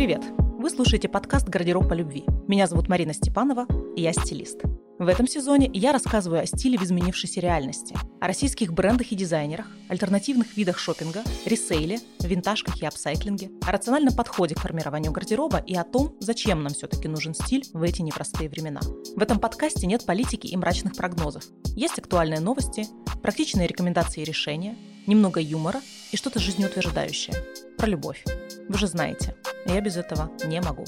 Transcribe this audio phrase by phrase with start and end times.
[0.00, 0.22] Привет!
[0.38, 2.24] Вы слушаете подкаст «Гардероб по любви».
[2.48, 4.62] Меня зовут Марина Степанова, и я стилист.
[4.98, 9.66] В этом сезоне я рассказываю о стиле в изменившейся реальности, о российских брендах и дизайнерах,
[9.90, 15.84] альтернативных видах шопинга, ресейле, винтажках и апсайклинге, о рациональном подходе к формированию гардероба и о
[15.84, 18.80] том, зачем нам все-таки нужен стиль в эти непростые времена.
[19.16, 21.44] В этом подкасте нет политики и мрачных прогнозов.
[21.76, 22.86] Есть актуальные новости,
[23.20, 24.76] практичные рекомендации и решения,
[25.06, 27.34] немного юмора и что-то жизнеутверждающее.
[27.80, 28.22] Про любовь.
[28.68, 29.34] Вы же знаете,
[29.64, 30.84] я без этого не могу.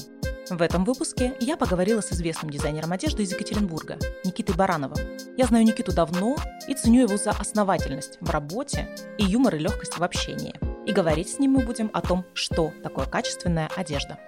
[0.47, 4.99] В этом выпуске я поговорила с известным дизайнером одежды из Екатеринбурга, Никитой Барановым.
[5.35, 6.35] Я знаю Никиту давно
[6.67, 10.53] и ценю его за основательность в работе и юмор и легкость в общении.
[10.85, 14.19] И говорить с ним мы будем о том, что такое качественная одежда.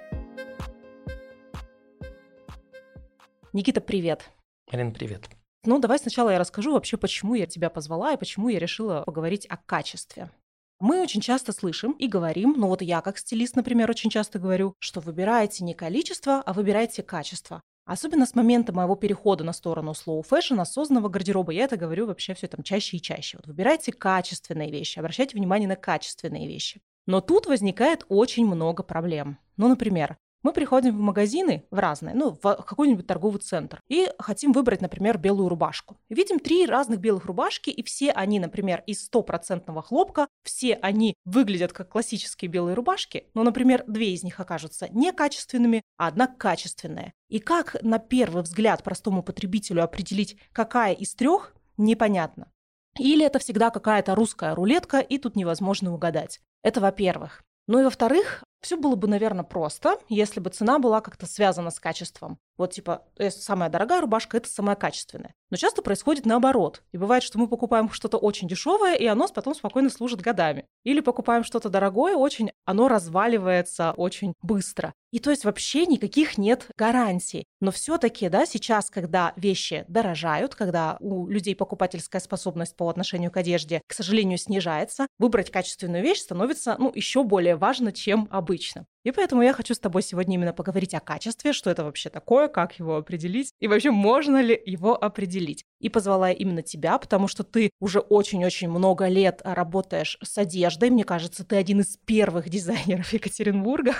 [3.53, 4.31] Никита, привет.
[4.71, 5.29] Марин, привет.
[5.65, 9.45] Ну, давай сначала я расскажу вообще, почему я тебя позвала и почему я решила поговорить
[9.51, 10.31] о качестве.
[10.79, 14.75] Мы очень часто слышим и говорим, ну вот я как стилист, например, очень часто говорю,
[14.79, 17.61] что выбирайте не количество, а выбирайте качество.
[17.85, 22.33] Особенно с момента моего перехода на сторону slow fashion, осознанного гардероба, я это говорю вообще
[22.33, 23.37] все там чаще и чаще.
[23.37, 26.81] Вот выбирайте качественные вещи, обращайте внимание на качественные вещи.
[27.05, 29.37] Но тут возникает очень много проблем.
[29.57, 34.51] Ну, например, мы приходим в магазины, в разные, ну, в какой-нибудь торговый центр, и хотим
[34.51, 35.97] выбрать, например, белую рубашку.
[36.07, 41.73] Видим три разных белых рубашки, и все они, например, из стопроцентного хлопка, все они выглядят
[41.73, 47.13] как классические белые рубашки, но, например, две из них окажутся некачественными, а одна качественная.
[47.27, 52.51] И как на первый взгляд простому потребителю определить, какая из трех, непонятно.
[52.99, 56.39] Или это всегда какая-то русская рулетка, и тут невозможно угадать.
[56.61, 57.41] Это во-первых.
[57.67, 61.79] Ну и во-вторых, все было бы, наверное, просто, если бы цена была как-то связана с
[61.79, 62.39] качеством.
[62.57, 65.33] Вот типа, э, самая дорогая рубашка– это самая качественная.
[65.49, 66.83] Но часто происходит наоборот.
[66.91, 70.65] И бывает, что мы покупаем что-то очень дешевое, и оно потом спокойно служит годами.
[70.83, 74.93] Или покупаем что-то дорогое, очень, оно разваливается очень быстро.
[75.11, 77.45] И то есть вообще никаких нет гарантий.
[77.61, 83.37] Но все-таки, да, сейчас, когда вещи дорожают, когда у людей покупательская способность по отношению к
[83.37, 88.85] одежде, к сожалению, снижается, выбрать качественную вещь становится, ну, еще более важно, чем обычно.
[89.05, 92.47] И поэтому я хочу с тобой сегодня именно поговорить о качестве, что это вообще такое,
[92.47, 95.63] как его определить, и вообще можно ли его определить.
[95.79, 100.89] И позвала я именно тебя, потому что ты уже очень-очень много лет работаешь с одеждой.
[100.89, 103.93] Мне кажется, ты один из первых дизайнеров Екатеринбурга.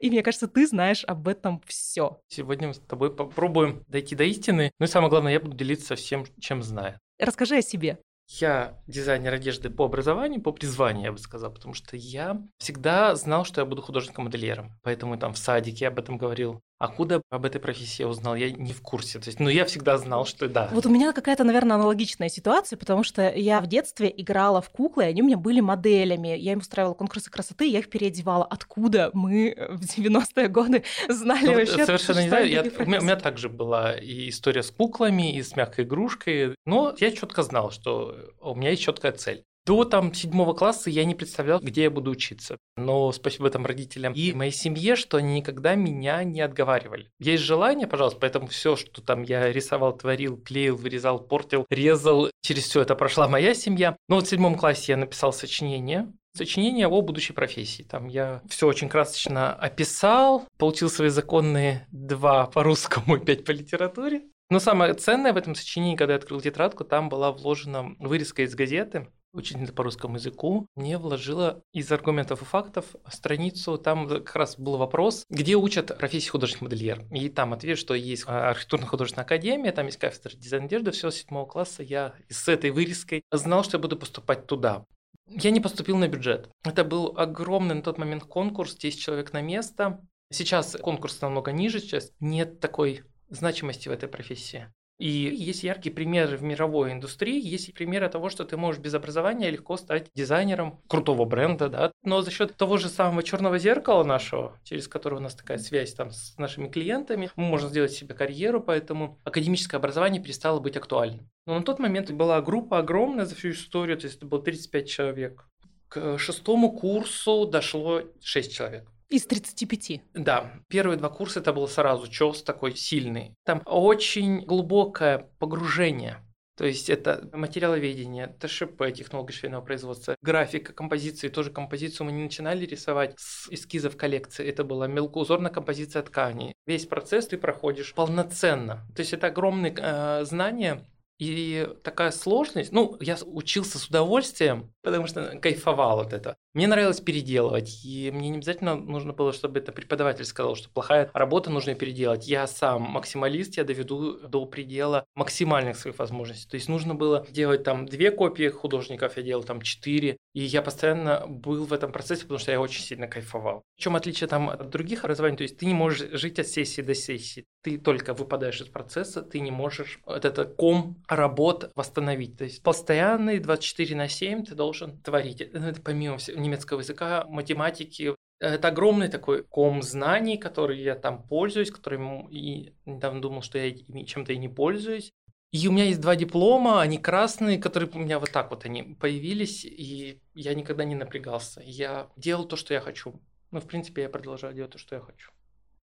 [0.00, 2.20] И мне кажется, ты знаешь об этом все.
[2.28, 4.70] Сегодня мы с тобой попробуем дойти до истины.
[4.78, 7.00] Ну и самое главное, я буду делиться всем, чем знаю.
[7.18, 7.98] Расскажи о себе.
[8.26, 13.44] Я дизайнер одежды по образованию, по призванию, я бы сказал, потому что я всегда знал,
[13.44, 14.78] что я буду художником-модельером.
[14.82, 16.62] Поэтому там в садике я об этом говорил.
[16.78, 19.18] Откуда об этой профессии я узнал, я не в курсе.
[19.18, 20.68] То есть, ну, я всегда знал, что да.
[20.72, 25.04] Вот у меня какая-то, наверное, аналогичная ситуация, потому что я в детстве играла в куклы,
[25.04, 26.36] и они у меня были моделями.
[26.36, 28.44] Я им устраивала конкурсы красоты, я их переодевала.
[28.44, 31.86] Откуда мы в 90-е годы знали ну, вообще?
[31.86, 32.50] Совершенно не знаю.
[32.50, 36.56] Я, у, меня, у меня также была и история с куклами, и с мягкой игрушкой.
[36.66, 39.44] Но я четко знал, что у меня есть четкая цель.
[39.66, 42.58] До там седьмого класса я не представлял, где я буду учиться.
[42.76, 47.08] Но спасибо там родителям и моей семье, что они никогда меня не отговаривали.
[47.18, 52.64] Есть желание, пожалуйста, поэтому все, что там я рисовал, творил, клеил, вырезал, портил, резал, через
[52.64, 53.96] все это прошла моя семья.
[54.08, 57.84] Но вот в седьмом классе я написал сочинение, сочинение о будущей профессии.
[57.84, 63.52] Там я все очень красочно описал, получил свои законные два по русскому и пять по
[63.52, 64.24] литературе.
[64.50, 68.54] Но самое ценное в этом сочинении, когда я открыл тетрадку, там была вложена вырезка из
[68.54, 74.58] газеты, учительница по русскому языку мне вложила из аргументов и фактов страницу, там как раз
[74.58, 77.04] был вопрос, где учат профессии художник-модельер.
[77.10, 81.46] И там ответ, что есть архитектурно-художественная академия, там есть кафедра дизайн одежды, все с седьмого
[81.46, 84.84] класса я с этой вырезкой знал, что я буду поступать туда.
[85.26, 86.50] Я не поступил на бюджет.
[86.64, 90.00] Это был огромный на тот момент конкурс, 10 человек на место.
[90.30, 94.70] Сейчас конкурс намного ниже, сейчас нет такой значимости в этой профессии.
[94.98, 99.50] И есть яркие примеры в мировой индустрии, есть примеры того, что ты можешь без образования
[99.50, 101.92] легко стать дизайнером крутого бренда, да.
[102.04, 105.94] Но за счет того же самого черного зеркала нашего, через которое у нас такая связь
[105.94, 111.28] там с нашими клиентами, мы можем сделать себе карьеру, поэтому академическое образование перестало быть актуальным.
[111.46, 114.88] Но на тот момент была группа огромная за всю историю, то есть это было 35
[114.88, 115.48] человек.
[115.88, 118.93] К шестому курсу дошло 6 человек.
[119.08, 120.00] Из 35.
[120.14, 120.52] Да.
[120.68, 123.34] Первые два курса это был сразу ЧОС такой сильный.
[123.44, 126.20] Там очень глубокое погружение.
[126.56, 131.28] То есть это материаловедение, ТШП, технология швейного производства, графика, композиции.
[131.28, 134.46] Тоже композицию мы не начинали рисовать с эскизов коллекции.
[134.46, 136.54] Это была мелкоузорная композиция ткани.
[136.66, 138.86] Весь процесс ты проходишь полноценно.
[138.94, 140.86] То есть это огромные э, знания,
[141.18, 146.36] и такая сложность, ну, я учился с удовольствием, потому что кайфовал от этого.
[146.54, 151.10] Мне нравилось переделывать, и мне не обязательно нужно было, чтобы это преподаватель сказал, что плохая
[151.12, 152.28] работа нужно переделать.
[152.28, 156.48] Я сам максималист, я доведу до предела максимальных своих возможностей.
[156.48, 160.62] То есть нужно было делать там две копии художников, я делал там четыре, и я
[160.62, 163.64] постоянно был в этом процессе, потому что я очень сильно кайфовал.
[163.76, 165.36] В чем отличие там от других образований?
[165.36, 167.46] То есть ты не можешь жить от сессии до сессии.
[167.62, 172.38] Ты только выпадаешь из процесса, ты не можешь вот этот ком работ восстановить.
[172.38, 175.40] То есть постоянный 24 на 7 ты должен творить.
[175.40, 178.14] Это помимо всего немецкого языка, математики.
[178.40, 183.74] Это огромный такой ком знаний, который я там пользуюсь, которым и недавно думал, что я
[184.04, 185.12] чем-то и не пользуюсь.
[185.52, 188.82] И у меня есть два диплома, они красные, которые у меня вот так вот они
[188.82, 191.62] появились, и я никогда не напрягался.
[191.64, 193.20] Я делал то, что я хочу.
[193.52, 195.30] Ну, в принципе, я продолжаю делать то, что я хочу.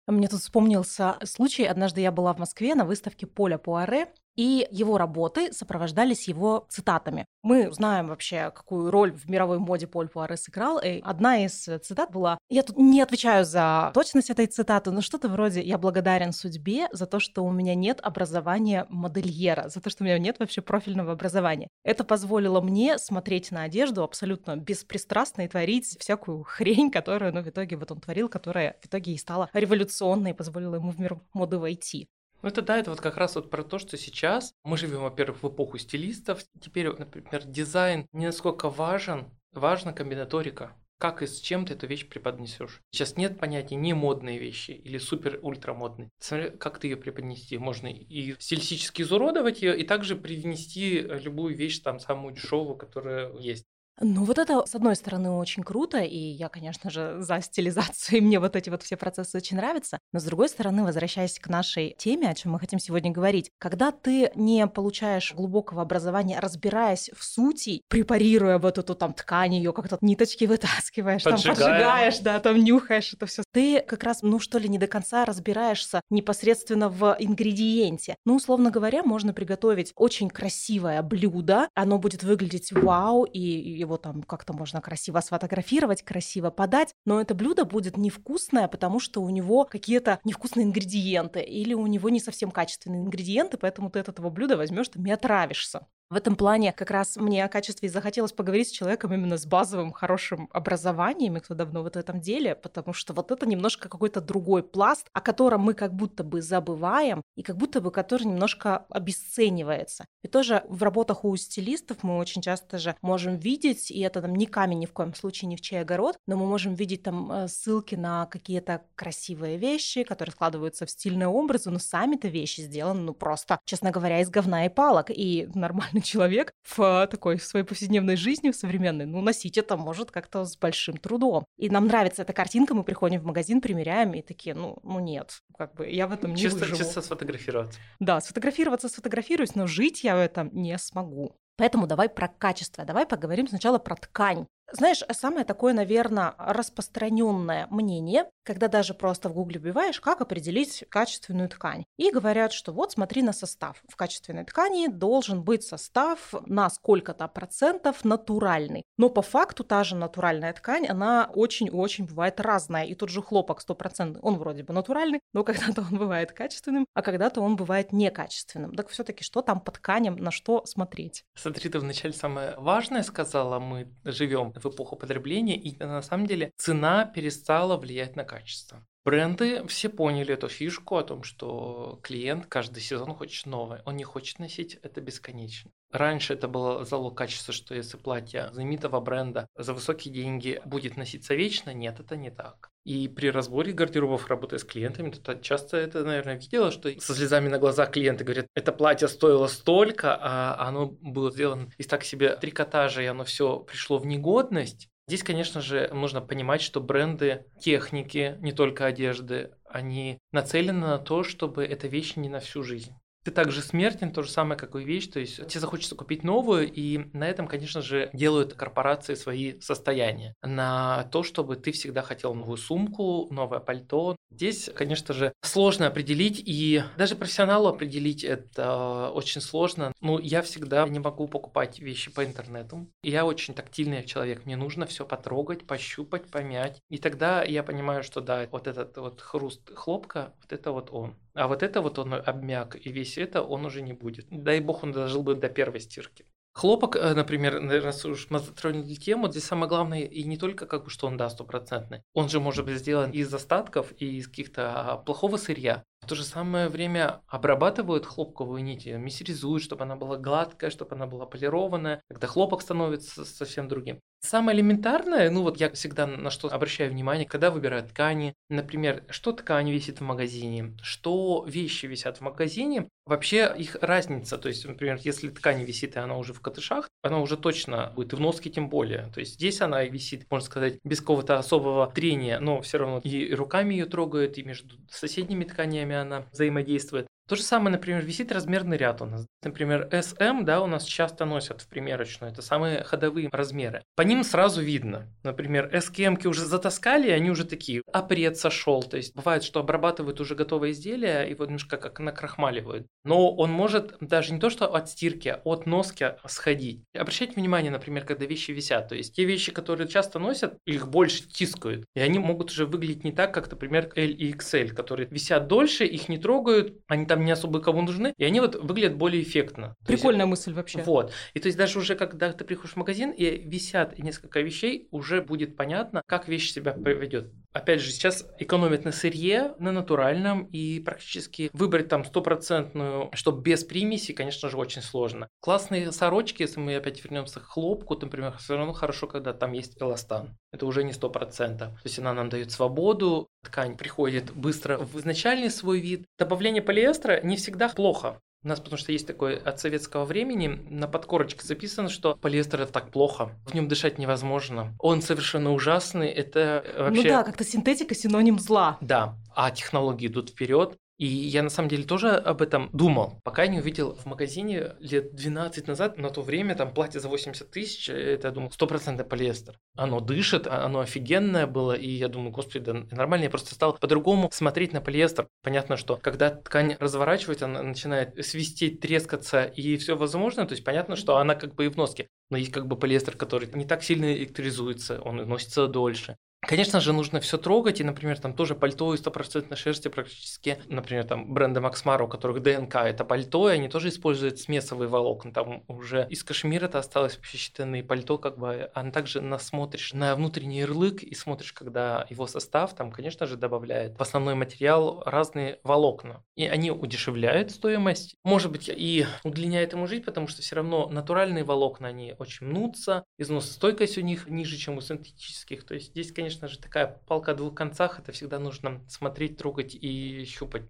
[0.05, 1.63] Мне тут вспомнился случай.
[1.63, 7.25] Однажды я была в Москве на выставке Поля Пуаре, и его работы сопровождались его цитатами.
[7.43, 10.79] Мы знаем вообще, какую роль в мировой моде Поль Пуаре сыграл.
[10.79, 15.29] И одна из цитат была, я тут не отвечаю за точность этой цитаты, но что-то
[15.29, 20.03] вроде «я благодарен судьбе за то, что у меня нет образования модельера, за то, что
[20.03, 21.67] у меня нет вообще профильного образования».
[21.83, 27.49] Это позволило мне смотреть на одежду абсолютно беспристрастно и творить всякую хрень, которую, ну, в
[27.49, 31.19] итоге вот он творил, которая в итоге и стала революционной и позволила ему в мир
[31.33, 32.07] моды войти.
[32.43, 35.41] Ну это да, это вот как раз вот про то, что сейчас мы живем, во-первых,
[35.41, 36.43] в эпоху стилистов.
[36.59, 40.75] Теперь, например, дизайн не насколько важен, важна комбинаторика.
[40.99, 42.81] Как и с чем ты эту вещь преподнесешь.
[42.91, 46.09] Сейчас нет понятия не модные вещи или супер-ультра модные.
[46.19, 47.57] Смотри, как ты ее преподнести.
[47.57, 53.65] Можно и стилистически изуродовать ее, и также привнести любую вещь, там, самую дешевую, которая есть.
[53.99, 58.21] Ну, вот это, с одной стороны, очень круто, и я, конечно же, за стилизацию, и
[58.21, 59.99] мне вот эти вот все процессы очень нравятся.
[60.11, 63.91] Но, с другой стороны, возвращаясь к нашей теме, о чем мы хотим сегодня говорить, когда
[63.91, 69.97] ты не получаешь глубокого образования, разбираясь в сути, препарируя вот эту там ткань, ее как-то
[70.01, 71.55] ниточки вытаскиваешь, Поджигая.
[71.55, 74.87] там поджигаешь, да, там нюхаешь это все, ты как раз, ну, что ли, не до
[74.87, 78.15] конца разбираешься непосредственно в ингредиенте.
[78.25, 84.23] Ну, условно говоря, можно приготовить очень красивое блюдо, оно будет выглядеть вау, и его там
[84.23, 89.65] как-то можно красиво сфотографировать, красиво подать, но это блюдо будет невкусное, потому что у него
[89.65, 94.57] какие-то невкусные ингредиенты или у него не совсем качественные ингредиенты, поэтому ты от этого блюда
[94.57, 95.87] возьмешь, там отравишься.
[96.09, 99.91] В этом плане как раз мне о качестве захотелось поговорить с человеком именно с базовым
[99.91, 104.63] хорошим образованием, и кто давно в этом деле, потому что вот это немножко какой-то другой
[104.63, 110.05] пласт, о котором мы как будто бы забываем, и как будто бы который немножко обесценивается.
[110.23, 114.35] И тоже в работах у стилистов мы очень часто же можем видеть, и это там
[114.35, 117.31] не камень ни в коем случае, ни в чей огород, но мы можем видеть там
[117.31, 123.01] э, ссылки на какие-то красивые вещи, которые складываются в стильные образы, но сами-то вещи сделаны,
[123.01, 125.49] ну просто, честно говоря, из говна и палок, и
[125.93, 130.45] нормальный человек в такой в своей повседневной жизни, в современной, ну, носить это может как-то
[130.45, 131.45] с большим трудом.
[131.57, 135.41] И нам нравится эта картинка, мы приходим в магазин, примеряем, и такие, ну, ну нет,
[135.57, 136.77] как бы я в этом не чисто, выживу.
[136.77, 137.79] Чисто сфотографироваться.
[137.99, 141.35] Да, сфотографироваться сфотографируюсь, но жить я в этом не смогу.
[141.55, 144.47] Поэтому давай про качество, давай поговорим сначала про ткань.
[144.71, 151.49] Знаешь, самое такое, наверное, распространенное мнение, когда даже просто в гугле вбиваешь, как определить качественную
[151.49, 151.85] ткань.
[151.97, 153.83] И говорят, что вот смотри на состав.
[153.87, 158.83] В качественной ткани должен быть состав на сколько-то процентов натуральный.
[158.97, 162.85] Но по факту та же натуральная ткань, она очень-очень бывает разная.
[162.85, 167.01] И тот же хлопок 100%, он вроде бы натуральный, но когда-то он бывает качественным, а
[167.01, 168.75] когда-то он бывает некачественным.
[168.75, 171.23] Так все-таки что там по тканям, на что смотреть?
[171.35, 176.51] Смотри, ты вначале самое важное сказала, мы живем в эпоху потребления, и на самом деле
[176.57, 178.85] цена перестала влиять на качество.
[179.05, 183.81] Бренды все поняли эту фишку о том, что клиент каждый сезон хочет новое.
[183.85, 185.71] Он не хочет носить это бесконечно.
[185.91, 191.35] Раньше это было залог качества, что если платье знаменитого бренда за высокие деньги будет носиться
[191.35, 192.72] вечно, нет, это не так.
[192.83, 197.47] И при разборе гардеробов, работая с клиентами, то часто это, наверное, видела, что со слезами
[197.47, 202.35] на глазах клиенты говорят, это платье стоило столько, а оно было сделано из так себе
[202.35, 204.89] трикотажа, и оно все пришло в негодность.
[205.07, 211.23] Здесь, конечно же, нужно понимать, что бренды техники, не только одежды, они нацелены на то,
[211.23, 214.83] чтобы эта вещь не на всю жизнь ты также смертен, то же самое, как и
[214.83, 219.59] вещь, то есть тебе захочется купить новую, и на этом, конечно же, делают корпорации свои
[219.61, 224.15] состояния, на то, чтобы ты всегда хотел новую сумку, новое пальто.
[224.31, 229.93] Здесь, конечно же, сложно определить, и даже профессионалу определить это очень сложно.
[230.01, 232.87] Ну, я всегда не могу покупать вещи по интернету.
[233.03, 238.21] Я очень тактильный человек, мне нужно все потрогать, пощупать, помять, и тогда я понимаю, что
[238.21, 241.15] да, вот этот вот хруст хлопка, вот это вот он.
[241.33, 244.27] А вот это вот он обмяк, и весь это он уже не будет.
[244.29, 246.25] Дай бог он дожил бы до первой стирки.
[246.53, 250.83] Хлопок, э, например, раз уж мы затронули тему, здесь самое главное и не только как
[250.83, 252.03] бы, что он, да, стопроцентный.
[252.13, 255.83] Он же может быть сделан из остатков и из каких-то а, плохого сырья.
[256.03, 261.07] В то же самое время обрабатывают хлопковую нить, мессеризуют, чтобы она была гладкая, чтобы она
[261.07, 262.01] была полированная.
[262.09, 264.01] Когда хлопок становится совсем другим.
[264.25, 269.33] Самое элементарное, ну вот я всегда на что обращаю внимание, когда выбираю ткани, например, что
[269.33, 274.97] ткань висит в магазине, что вещи висят в магазине, вообще их разница, то есть, например,
[275.03, 278.69] если ткань висит и она уже в катышах, она уже точно будет в носке тем
[278.69, 283.01] более, то есть здесь она висит, можно сказать, без какого-то особого трения, но все равно
[283.03, 287.07] и руками ее трогают, и между соседними тканями она взаимодействует.
[287.27, 289.25] То же самое, например, висит размерный ряд у нас.
[289.43, 292.33] Например, SM, да, у нас часто носят в примерочную.
[292.33, 293.83] Это самые ходовые размеры.
[293.95, 295.07] По ним сразу видно.
[295.23, 297.81] Например, SKM уже затаскали, они уже такие.
[297.93, 298.83] Апред сошел.
[298.83, 302.87] То есть бывает, что обрабатывают уже готовое изделие и вот немножко как накрахмаливают.
[303.05, 306.83] Но он может даже не то, что от стирки, а от носки сходить.
[306.93, 308.89] Обращайте внимание, например, когда вещи висят.
[308.89, 311.85] То есть те вещи, которые часто носят, их больше тискают.
[311.95, 315.85] И они могут уже выглядеть не так, как, например, L и XL, которые висят дольше,
[315.85, 319.75] их не трогают, они там не особо кому нужны, и они вот выглядят более эффектно.
[319.85, 320.81] Прикольная есть, мысль вообще.
[320.81, 321.13] Вот.
[321.35, 325.21] И то есть даже уже когда ты приходишь в магазин и висят несколько вещей, уже
[325.21, 327.31] будет понятно, как вещь себя поведет.
[327.53, 333.63] Опять же, сейчас экономят на сырье, на натуральном, и практически выбрать там стопроцентную, чтобы без
[333.63, 335.27] примеси, конечно же, очень сложно.
[335.39, 339.79] Классные сорочки, если мы опять вернемся к хлопку, например, все равно хорошо, когда там есть
[339.79, 340.35] эластан.
[340.51, 341.69] Это уже не сто процентов.
[341.81, 346.05] То есть она нам дает свободу, ткань приходит быстро в изначальный свой вид.
[346.17, 348.19] Добавление полиэстера не всегда плохо.
[348.43, 352.73] У нас потому что есть такое от советского времени, на подкорочке записано, что полиэстер это
[352.73, 354.75] так плохо, в нем дышать невозможно.
[354.79, 357.03] Он совершенно ужасный, это ну вообще...
[357.03, 358.77] Ну да, как-то синтетика синоним зла.
[358.81, 363.47] Да, а технологии идут вперед, и я на самом деле тоже об этом думал, пока
[363.47, 367.89] не увидел в магазине лет 12 назад, на то время там платье за 80 тысяч,
[367.89, 369.59] это, я думал, стопроцентный полиэстер.
[369.75, 373.77] Оно дышит, а, оно офигенное было, и я думаю, господи, да нормально, я просто стал
[373.77, 375.27] по-другому смотреть на полиэстер.
[375.41, 380.95] Понятно, что когда ткань разворачивается, она начинает свистеть, трескаться, и все возможно, то есть понятно,
[380.95, 382.07] что она как бы и в носке.
[382.29, 386.17] Но есть как бы полиэстер, который не так сильно электризуется, он носится дольше.
[386.45, 391.05] Конечно же, нужно все трогать, и, например, там тоже пальто из стопроцентной шерсти практически, например,
[391.05, 395.31] там бренда Max Mara, у которых ДНК это пальто, и они тоже используют смесовые волокна,
[395.31, 400.15] там уже из кашмира это осталось вообще считанные пальто, как бы, а также насмотришь на
[400.17, 405.59] внутренний ярлык и смотришь, когда его состав, там, конечно же, добавляет в основной материал разные
[405.63, 410.89] волокна, и они удешевляют стоимость, может быть, и удлиняют ему жизнь, потому что все равно
[410.89, 416.11] натуральные волокна, они очень мнутся, износостойкость у них ниже, чем у синтетических, то есть здесь,
[416.11, 417.99] конечно, конечно же, такая палка о двух концах.
[417.99, 420.63] Это всегда нужно смотреть, трогать и щупать.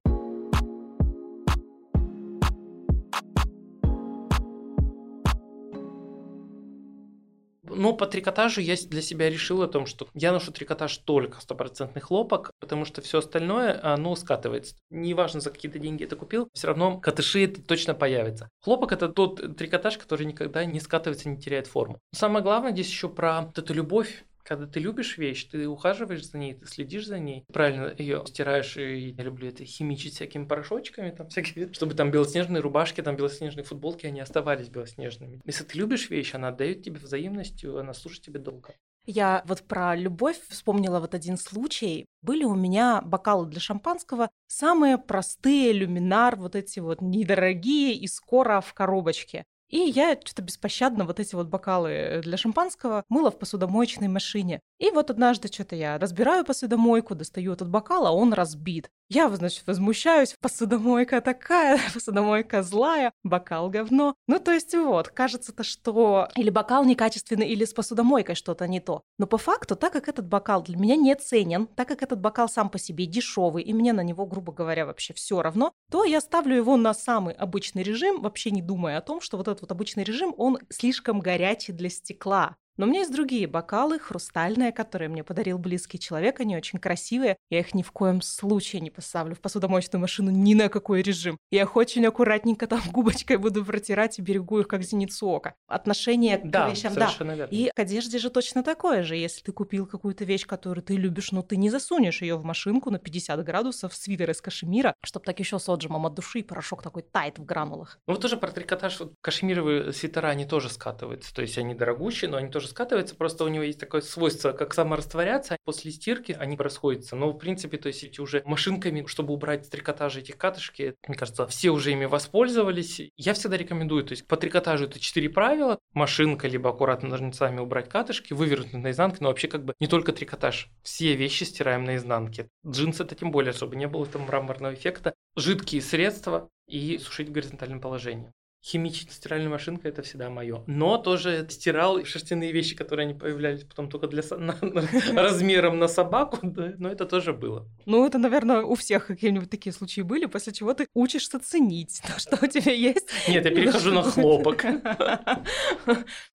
[7.64, 12.02] Но по трикотажу я для себя решил о том, что я ношу трикотаж только стопроцентный
[12.02, 14.76] хлопок, потому что все остальное, оно скатывается.
[14.92, 18.50] Неважно, за какие-то деньги это купил, все равно катыши это точно появятся.
[18.62, 22.00] Хлопок это тот трикотаж, который никогда не скатывается, не теряет форму.
[22.14, 26.38] Самое главное здесь еще про вот эту любовь когда ты любишь вещь, ты ухаживаешь за
[26.38, 31.12] ней, ты следишь за ней, правильно ее стираешь, и я люблю это химичить всякими порошочками,
[31.12, 35.42] там всякие, чтобы там белоснежные рубашки, там белоснежные футболки, они оставались белоснежными.
[35.46, 38.76] Если ты любишь вещь, она отдает тебе взаимностью, она служит тебе долго.
[39.06, 42.06] Я вот про любовь вспомнила вот один случай.
[42.22, 48.62] Были у меня бокалы для шампанского, самые простые, люминар, вот эти вот недорогие и скоро
[48.62, 49.44] в коробочке.
[49.74, 54.62] И я что-то беспощадно вот эти вот бокалы э, для шампанского мыла в посудомоечной машине.
[54.84, 58.90] И вот однажды что-то я разбираю посудомойку, достаю этот бокал, а он разбит.
[59.08, 64.14] Я, значит, возмущаюсь, посудомойка такая, посудомойка злая, бокал говно.
[64.28, 69.04] Ну, то есть вот, кажется-то, что или бокал некачественный, или с посудомойкой что-то не то.
[69.18, 72.50] Но по факту, так как этот бокал для меня не ценен, так как этот бокал
[72.50, 76.20] сам по себе дешевый, и мне на него, грубо говоря, вообще все равно, то я
[76.20, 79.72] ставлю его на самый обычный режим, вообще не думая о том, что вот этот вот
[79.72, 82.58] обычный режим, он слишком горячий для стекла.
[82.78, 86.40] Но у меня есть другие бокалы, хрустальные, которые мне подарил близкий человек.
[86.40, 87.38] Они очень красивые.
[87.50, 91.38] Я их ни в коем случае не поставлю в посудомоечную машину ни на какой режим.
[91.52, 95.54] Я их очень аккуратненько там губочкой буду протирать и берегу их как зеницу ока.
[95.68, 97.12] Отношение к да, вещам, да.
[97.20, 97.48] Верно.
[97.52, 99.16] И к одежде же точно такое же.
[99.16, 102.90] Если ты купил какую-то вещь, которую ты любишь, но ты не засунешь ее в машинку
[102.90, 106.82] на 50 градусов, свитер из кашемира, чтобы так еще с отжимом от души и порошок
[106.82, 108.00] такой тайт в гранулах.
[108.08, 111.34] Ну вот тоже про трикотаж, вот кашемировые свитера, они тоже скатываются.
[111.34, 114.54] То есть они дорогущие, но они тоже тоже скатывается, просто у него есть такое свойство,
[114.54, 115.58] как саморастворяться.
[115.66, 117.16] После стирки они расходятся.
[117.16, 121.18] Но, в принципе, то есть эти уже машинками, чтобы убрать с трикотажа этих катышки, мне
[121.18, 123.02] кажется, все уже ими воспользовались.
[123.18, 125.80] Я всегда рекомендую, то есть по трикотажу это четыре правила.
[125.94, 130.70] Машинка, либо аккуратно ножницами убрать катышки, вывернуть наизнанку, но вообще как бы не только трикотаж.
[130.84, 132.48] Все вещи стираем наизнанке.
[132.66, 135.14] Джинсы это тем более, чтобы не было там мраморного эффекта.
[135.36, 138.32] Жидкие средства и сушить в горизонтальном положении.
[138.64, 140.64] Химичить стиральной машинкой это всегда мое.
[140.68, 145.90] Но тоже стирал шерстяные вещи, которые они появлялись потом только для на, на, размером на
[145.90, 147.68] собаку, да, но это тоже было.
[147.86, 152.18] Ну, это, наверное, у всех какие-нибудь такие случаи были, после чего ты учишься ценить то,
[152.18, 153.10] что у тебя есть.
[153.28, 154.66] Нет, я перехожу на хлопок.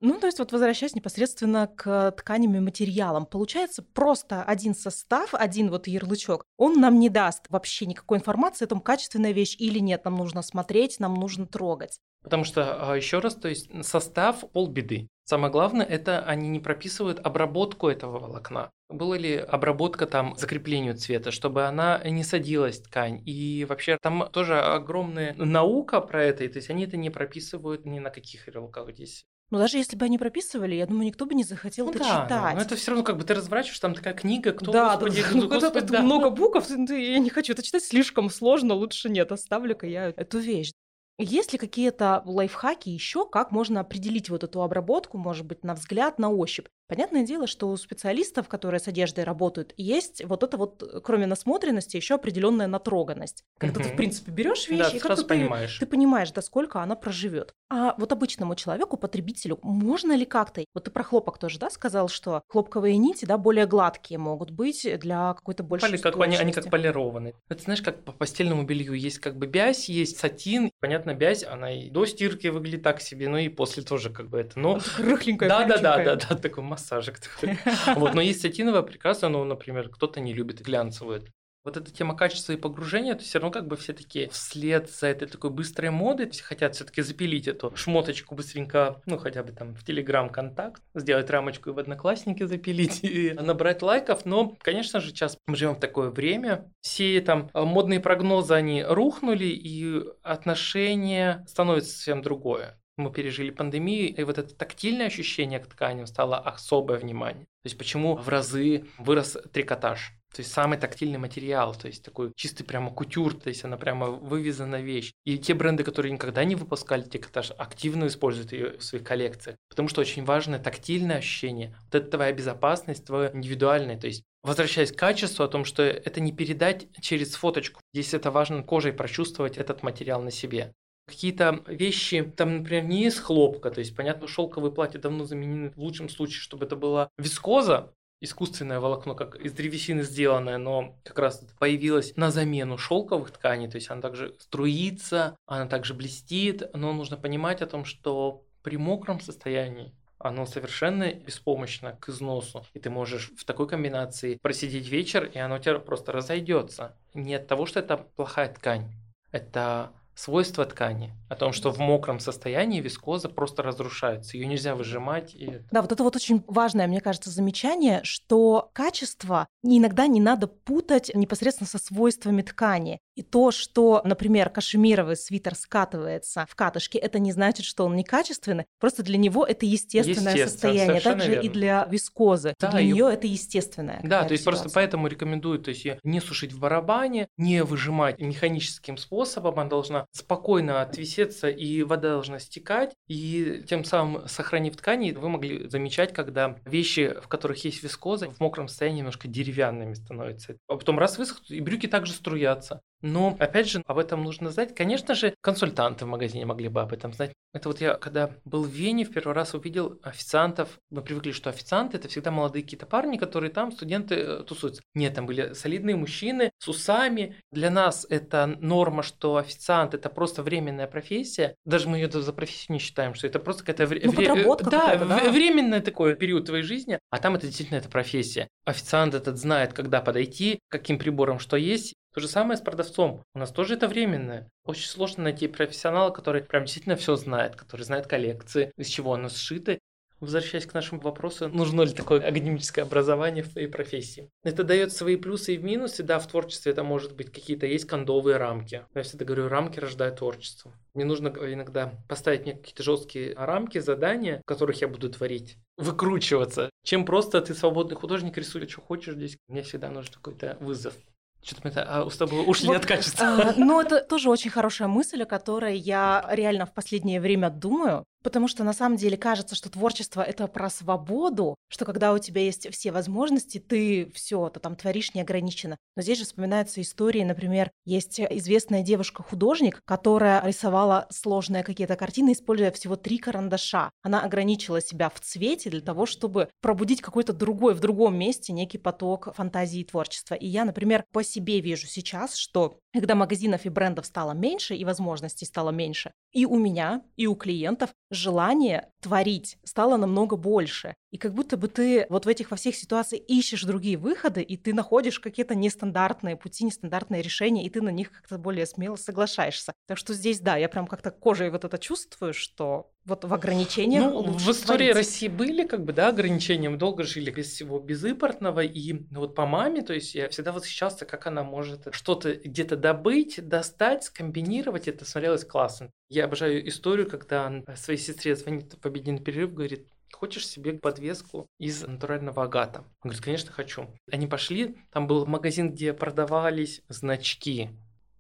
[0.01, 5.71] Ну, то есть вот возвращаясь непосредственно к тканям и материалам, получается просто один состав, один
[5.71, 10.05] вот ярлычок, он нам не даст вообще никакой информации о том, качественная вещь или нет.
[10.05, 11.99] Нам нужно смотреть, нам нужно трогать.
[12.29, 15.09] Потому что, а, еще раз, то есть состав полбеды.
[15.25, 18.71] Самое главное, это они не прописывают обработку этого волокна.
[18.91, 23.23] Была ли обработка там закреплению цвета, чтобы она не садилась ткань.
[23.25, 27.99] И вообще там тоже огромная наука про это, то есть они это не прописывают ни
[27.99, 29.25] на каких ярлыках здесь.
[29.51, 32.05] Но даже если бы они прописывали, я думаю, никто бы не захотел ну, это да,
[32.05, 32.29] читать.
[32.29, 35.23] Да, но это все равно как бы ты разворачиваешь, там такая книга, кто, да, господи,
[35.23, 36.03] да, ну, господи, да.
[36.03, 40.73] много букв, я не хочу это читать, слишком сложно, лучше нет, оставлю-ка я эту вещь.
[41.19, 46.21] Есть ли какие-то лайфхаки еще, как можно определить вот эту обработку, может быть, на взгляд,
[46.21, 46.69] на ощупь?
[46.89, 51.27] Понятное дело, что у специалистов, которые с одеждой работают, есть вот это вот, э, кроме
[51.27, 53.45] насмотренности, еще определенная натроганность.
[53.59, 53.89] Когда угу.
[53.89, 55.79] ты, в принципе, берешь вещь, да, и как-то ты, понимаешь.
[55.79, 57.53] ты понимаешь, до сколько она проживет.
[57.69, 60.65] А вот обычному человеку, потребителю, можно ли как-то...
[60.73, 64.89] Вот ты про хлопок тоже, да, сказал, что хлопковые нити, да, более гладкие могут быть
[65.01, 67.35] для какой-то большей Поли, как, они, они как полированы.
[67.51, 70.71] Это знаешь, как по постельному белью есть как бы бязь, есть сатин.
[70.81, 74.39] Понятно, бязь, она и до стирки выглядит так себе, ну и после тоже как бы
[74.41, 74.59] это.
[74.59, 74.79] Но...
[74.99, 77.59] Рыхленькая, да, да, да, да, да, такой массажик такой.
[77.95, 81.25] Вот, но есть сатиновая прекрасная, но, например, кто-то не любит глянцевую.
[81.69, 85.09] Вот эта тема качества и погружения, то все равно как бы все таки вслед за
[85.09, 89.75] этой такой быстрой моды все хотят все-таки запилить эту шмоточку быстренько, ну хотя бы там
[89.75, 94.25] в Телеграм контакт, сделать рамочку и в Одноклассники запилить и набрать лайков.
[94.25, 99.45] Но, конечно же, сейчас мы живем в такое время, все там модные прогнозы, они рухнули,
[99.45, 106.07] и отношение становится совсем другое мы пережили пандемию, и вот это тактильное ощущение к тканям
[106.07, 107.45] стало особое внимание.
[107.45, 110.18] То есть почему в разы вырос трикотаж.
[110.35, 114.07] То есть самый тактильный материал, то есть такой чистый прямо кутюр, то есть она прямо
[114.09, 115.13] вывезена вещь.
[115.25, 119.89] И те бренды, которые никогда не выпускали трикотаж, активно используют ее в своих коллекциях, потому
[119.89, 121.75] что очень важное тактильное ощущение.
[121.85, 126.21] Вот это твоя безопасность, твоя индивидуальная, то есть Возвращаясь к качеству, о том, что это
[126.21, 127.81] не передать через фоточку.
[127.93, 130.75] Здесь это важно кожей прочувствовать этот материал на себе
[131.09, 135.79] какие-то вещи, там, например, не из хлопка, то есть, понятно, шелковые платья давно заменены в
[135.79, 141.45] лучшем случае, чтобы это была вискоза, искусственное волокно, как из древесины сделанное, но как раз
[141.59, 147.17] появилось на замену шелковых тканей, то есть она также струится, она также блестит, но нужно
[147.17, 152.67] понимать о том, что при мокром состоянии оно совершенно беспомощно к износу.
[152.75, 156.97] И ты можешь в такой комбинации просидеть вечер, и оно у тебя просто разойдется.
[157.15, 158.91] Не от того, что это плохая ткань.
[159.31, 165.33] Это свойства ткани, о том, что в мокром состоянии вискоза просто разрушается, ее нельзя выжимать.
[165.37, 165.63] И...
[165.71, 171.13] Да, вот это вот очень важное, мне кажется, замечание, что качество иногда не надо путать
[171.15, 172.99] непосредственно со свойствами ткани.
[173.19, 178.67] И то, что, например, кашемировый свитер скатывается в катышке, это не значит, что он некачественный.
[178.79, 181.01] Просто для него это естественное Естественно, состояние.
[181.01, 181.45] Также верно.
[181.45, 182.55] и для вискозы.
[182.61, 183.99] Да, для нее это естественное.
[184.05, 184.63] Да, то есть ситуация.
[184.63, 189.59] просто поэтому рекомендую то есть ее не сушить в барабане, не выжимать механическим способом.
[189.59, 192.95] Она должна спокойно отвисеться, и вода должна стекать.
[193.09, 198.39] И тем самым, сохранив ткани, вы могли замечать, когда вещи, в которых есть вискоза, в
[198.39, 200.57] мокром состоянии немножко деревянными становятся.
[200.69, 202.81] А потом раз высохнут, и брюки также струятся.
[203.03, 204.75] Но, опять же, об этом нужно знать.
[204.75, 207.33] Конечно же, консультанты в магазине могли бы об этом знать.
[207.55, 210.79] Это вот я, когда был в Вене, в первый раз увидел официантов.
[210.91, 214.83] Мы привыкли, что официанты– это всегда молодые какие-то парни, которые там, студенты, э, тусуются.
[214.95, 217.37] Нет, там были солидные мужчины с усами.
[217.51, 221.55] Для нас это норма, что официант– это просто временная профессия.
[221.65, 223.87] Даже мы ее за профессию не считаем, что это просто какая-то...
[223.87, 226.99] Вре- ну, подработка да, да, временный такой период твоей жизни.
[227.11, 228.49] А там это действительно это профессия.
[228.67, 233.23] Официант этот знает, когда подойти, каким прибором что есть, то же самое с продавцом.
[233.33, 234.51] У нас тоже это временное.
[234.65, 239.29] Очень сложно найти профессионала, который прям действительно все знает, который знает коллекции, из чего оно
[239.29, 239.79] сшито.
[240.19, 244.29] Возвращаясь к нашему вопросу, нужно ли такое академическое образование в твоей профессии?
[244.43, 246.03] Это дает свои плюсы и минусы.
[246.03, 248.85] Да, в творчестве это может быть какие-то есть кондовые рамки.
[248.97, 250.73] Я всегда говорю, рамки рождают творчество.
[250.95, 256.69] Мне нужно иногда поставить мне какие-то жесткие рамки, задания, в которых я буду творить, выкручиваться,
[256.83, 259.37] чем просто ты свободный художник, рисуй, что хочешь здесь.
[259.47, 260.95] Мне всегда нужен какой-то вызов.
[261.43, 263.27] Что-то это, а, с тобой ушли вот, от качества.
[263.27, 268.05] А, ну, это тоже очень хорошая мысль, о которой я реально в последнее время думаю.
[268.23, 272.43] Потому что на самом деле кажется, что творчество это про свободу, что когда у тебя
[272.43, 275.77] есть все возможности, ты все, ты там творишь неограниченно.
[275.97, 282.71] Но здесь же вспоминаются истории, например, есть известная девушка-художник, которая рисовала сложные какие-то картины, используя
[282.71, 283.91] всего три карандаша.
[284.03, 288.79] Она ограничила себя в цвете для того, чтобы пробудить какой-то другой, в другом месте некий
[288.79, 290.35] поток фантазии и творчества.
[290.35, 294.85] И я, например, по себе вижу сейчас, что когда магазинов и брендов стало меньше и
[294.85, 300.95] возможностей стало меньше, и у меня, и у клиентов желание творить стало намного больше.
[301.11, 304.57] И как будто бы ты вот в этих во всех ситуациях ищешь другие выходы, и
[304.57, 309.73] ты находишь какие-то нестандартные пути, нестандартные решения, и ты на них как-то более смело соглашаешься.
[309.87, 314.05] Так что здесь, да, я прям как-то кожей вот это чувствую, что вот в ограничениях
[314.05, 314.97] Ну, в истории творить.
[314.97, 316.69] России были как бы, да, ограничения.
[316.69, 320.53] Мы долго жили без всего безымпортного, и ну, вот по маме, то есть я всегда
[320.53, 325.91] восхищался, как она может что-то где-то добыть, достать, скомбинировать, это смотрелось классно.
[326.11, 331.87] Я обожаю историю, когда он своей сестре звонит обеденный перерыв, говорит, Хочешь себе подвеску из
[331.87, 332.81] натурального агата?
[333.03, 333.89] Он говорит, конечно, хочу.
[334.11, 337.71] Они пошли, там был магазин, где продавались значки.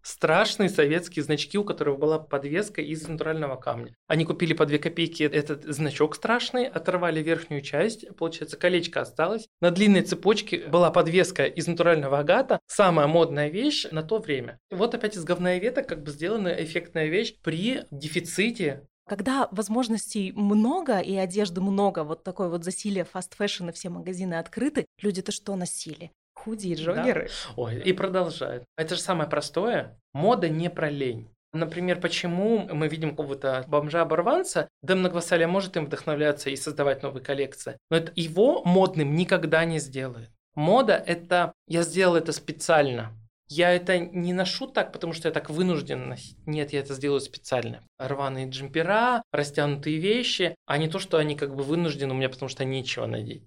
[0.00, 3.94] Страшные советские значки, у которых была подвеска из натурального камня.
[4.06, 9.48] Они купили по 2 копейки этот значок страшный, оторвали верхнюю часть, получается, колечко осталось.
[9.60, 14.58] На длинной цепочке была подвеска из натурального агата, самая модная вещь на то время.
[14.70, 21.16] Вот опять из говна как бы сделана эффектная вещь при дефиците когда возможностей много и
[21.16, 26.12] одежды много, вот такое вот засилие fast fashion и все магазины открыты, люди-то что носили?
[26.34, 27.28] Худи и джогеры.
[27.28, 27.54] Да.
[27.56, 28.64] Ой, и продолжают.
[28.76, 29.98] Это же самое простое.
[30.14, 31.28] Мода не про лень.
[31.52, 37.78] Например, почему мы видим какого-то бомжа-оборванца, Демна Гвасалия может им вдохновляться и создавать новые коллекции,
[37.90, 40.30] но это его модным никогда не сделает.
[40.54, 43.12] Мода– это я сделал это специально.
[43.50, 46.36] Я это не ношу так, потому что я так вынужден носить.
[46.44, 47.82] Нет, я это сделаю специально.
[47.98, 52.50] Рваные джемпера, растянутые вещи, а не то, что они как бы вынуждены у меня, потому
[52.50, 53.42] что нечего надеть.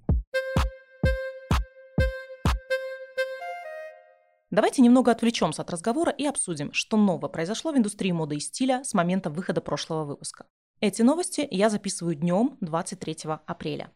[4.49, 8.83] Давайте немного отвлечемся от разговора и обсудим, что нового произошло в индустрии моды и стиля
[8.83, 10.47] с момента выхода прошлого выпуска.
[10.79, 13.91] Эти новости я записываю днем 23 апреля.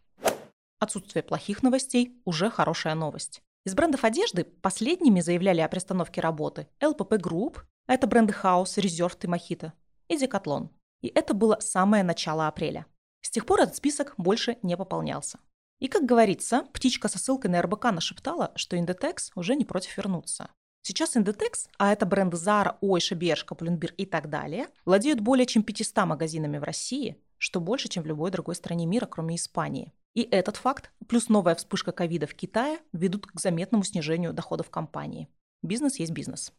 [0.79, 3.41] Отсутствие плохих новостей– уже хорошая новость.
[3.65, 9.17] Из брендов одежды последними заявляли о пристановке работы LPP Group, а это бренды House, Reserved
[9.23, 9.71] и Mojito,
[10.07, 10.69] и Decathlon.
[11.01, 12.85] И это было самое начало апреля.
[13.21, 15.39] С тех пор этот список больше не пополнялся.
[15.79, 20.51] И, как говорится, птичка со ссылкой на РБК нашептала, что Inditex уже не против вернуться.
[20.83, 25.63] Сейчас Inditex, а это бренды Zara, Ойша, Бершка, Pull&Bear и так далее, владеют более чем
[25.63, 29.91] 500 магазинами в России, что больше, чем в любой другой стране мира, кроме Испании.
[30.15, 35.27] И этот факт, плюс новая вспышка ковида в Китае, ведут к заметному снижению доходов компании.
[35.61, 36.53] Бизнес есть бизнес.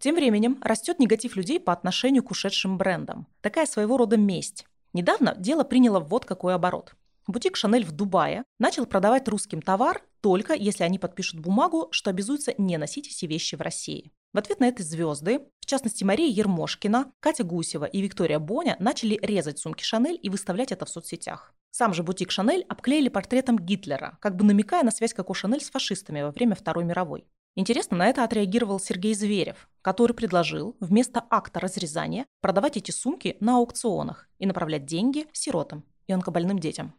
[0.00, 3.28] Тем временем растет негатив людей по отношению к ушедшим брендам.
[3.40, 4.66] Такая своего рода месть.
[4.92, 6.94] Недавно дело приняло вот какой оборот.
[7.28, 12.52] Бутик «Шанель» в Дубае начал продавать русским товар только если они подпишут бумагу, что обязуются
[12.58, 14.10] не носить эти вещи в России.
[14.32, 19.18] В ответ на это звезды, в частности Мария Ермошкина, Катя Гусева и Виктория Боня, начали
[19.22, 21.54] резать сумки «Шанель» и выставлять это в соцсетях.
[21.72, 25.70] Сам же бутик Шанель обклеили портретом Гитлера, как бы намекая на связь Коко Шанель с
[25.70, 27.26] фашистами во время Второй мировой.
[27.56, 33.56] Интересно, на это отреагировал Сергей Зверев, который предложил вместо акта разрезания продавать эти сумки на
[33.56, 36.92] аукционах и направлять деньги сиротам и онкобольным детям.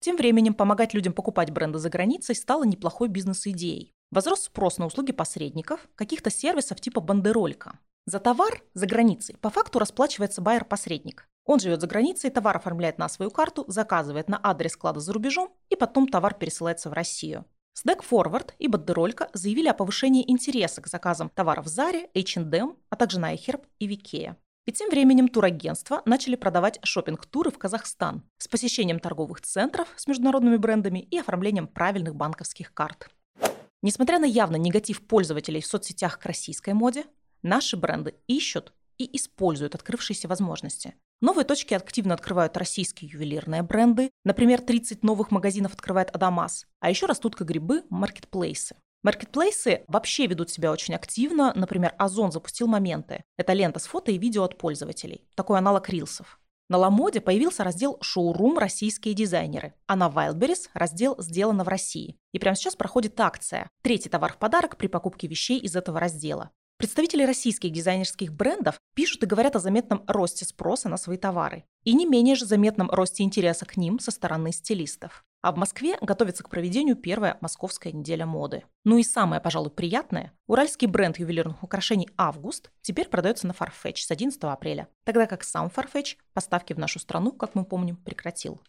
[0.00, 3.94] Тем временем помогать людям покупать бренды за границей стало неплохой бизнес-идеей.
[4.10, 7.78] Возрос спрос на услуги посредников, каких-то сервисов типа бандеролька.
[8.04, 11.26] За товар за границей по факту расплачивается байер-посредник.
[11.44, 15.52] Он живет за границей, товар оформляет на свою карту, заказывает на адрес склада за рубежом,
[15.68, 17.44] и потом товар пересылается в Россию.
[17.76, 23.18] Snack Forward и Бандеролька заявили о повышении интереса к заказам товаров Заре, H&M, а также
[23.18, 24.38] на iHerb и Викея.
[24.66, 30.56] И тем временем турагентства начали продавать шопинг-туры в Казахстан с посещением торговых центров с международными
[30.56, 33.10] брендами и оформлением правильных банковских карт.
[33.82, 37.04] Несмотря на явно негатив пользователей в соцсетях к российской моде,
[37.42, 40.94] наши бренды ищут и используют открывшиеся возможности.
[41.24, 44.10] Новые точки активно открывают российские ювелирные бренды.
[44.26, 46.66] Например, 30 новых магазинов открывает Адамас.
[46.80, 48.76] А еще растут как грибы маркетплейсы.
[49.02, 51.54] Маркетплейсы вообще ведут себя очень активно.
[51.54, 53.24] Например, Озон запустил моменты.
[53.38, 55.26] Это лента с фото и видео от пользователей.
[55.34, 56.38] Такой аналог рилсов.
[56.68, 58.58] На Ламоде появился раздел «Шоурум.
[58.58, 62.18] Российские дизайнеры», а на Wildberries раздел «Сделано в России».
[62.32, 66.50] И прямо сейчас проходит акция «Третий товар в подарок» при покупке вещей из этого раздела.
[66.84, 71.94] Представители российских дизайнерских брендов пишут и говорят о заметном росте спроса на свои товары и
[71.94, 75.24] не менее же заметном росте интереса к ним со стороны стилистов.
[75.40, 78.64] А в Москве готовится к проведению первая московская неделя моды.
[78.84, 84.10] Ну и самое, пожалуй, приятное, уральский бренд ювелирных украшений «Август» теперь продается на Farfetch с
[84.10, 88.60] 11 апреля, тогда как сам Farfetch поставки в нашу страну, как мы помним, прекратил.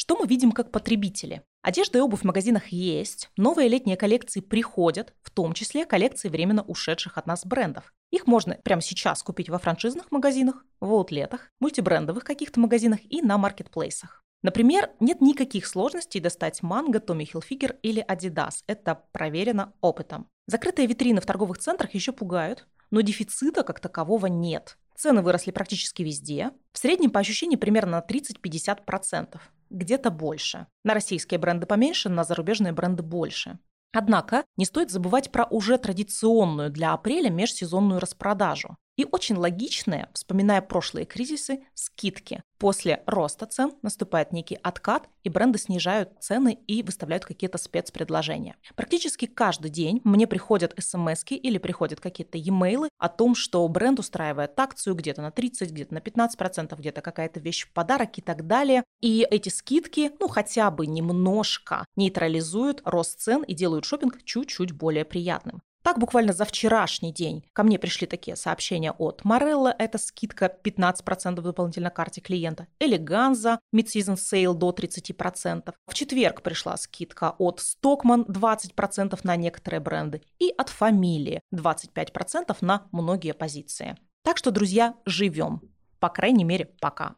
[0.00, 1.42] Что мы видим как потребители?
[1.60, 6.62] Одежда и обувь в магазинах есть, новые летние коллекции приходят, в том числе коллекции временно
[6.62, 7.92] ушедших от нас брендов.
[8.10, 13.36] Их можно прямо сейчас купить во франшизных магазинах, в аутлетах, мультибрендовых каких-то магазинах и на
[13.36, 14.24] маркетплейсах.
[14.40, 18.62] Например, нет никаких сложностей достать Манго, Tommy Hilfiger или Adidas.
[18.66, 20.30] Это проверено опытом.
[20.46, 24.78] Закрытые витрины в торговых центрах еще пугают, но дефицита как такового нет.
[24.96, 26.52] Цены выросли практически везде.
[26.72, 29.38] В среднем по ощущению примерно на 30-50%
[29.70, 30.66] где-то больше.
[30.84, 33.58] На российские бренды поменьше, на зарубежные бренды больше.
[33.92, 38.76] Однако не стоит забывать про уже традиционную для апреля межсезонную распродажу.
[39.00, 42.42] И очень логичные, вспоминая прошлые кризисы, скидки.
[42.58, 48.56] После роста цен наступает некий откат, и бренды снижают цены и выставляют какие-то спецпредложения.
[48.76, 54.60] Практически каждый день мне приходят смс или приходят какие-то e-mail о том, что бренд устраивает
[54.60, 58.84] акцию где-то на 30, где-то на 15%, где-то какая-то вещь в подарок и так далее.
[59.00, 65.06] И эти скидки, ну хотя бы немножко нейтрализуют рост цен и делают шопинг чуть-чуть более
[65.06, 65.62] приятным.
[65.82, 71.40] Так буквально за вчерашний день ко мне пришли такие сообщения от Морелла, это скидка 15%
[71.40, 75.72] дополнительно карте клиента, Элеганза, mid-season sale до 30%.
[75.86, 82.86] В четверг пришла скидка от Stockman 20% на некоторые бренды и от Фамилии 25% на
[82.92, 83.96] многие позиции.
[84.22, 85.62] Так что, друзья, живем.
[85.98, 87.16] По крайней мере, пока.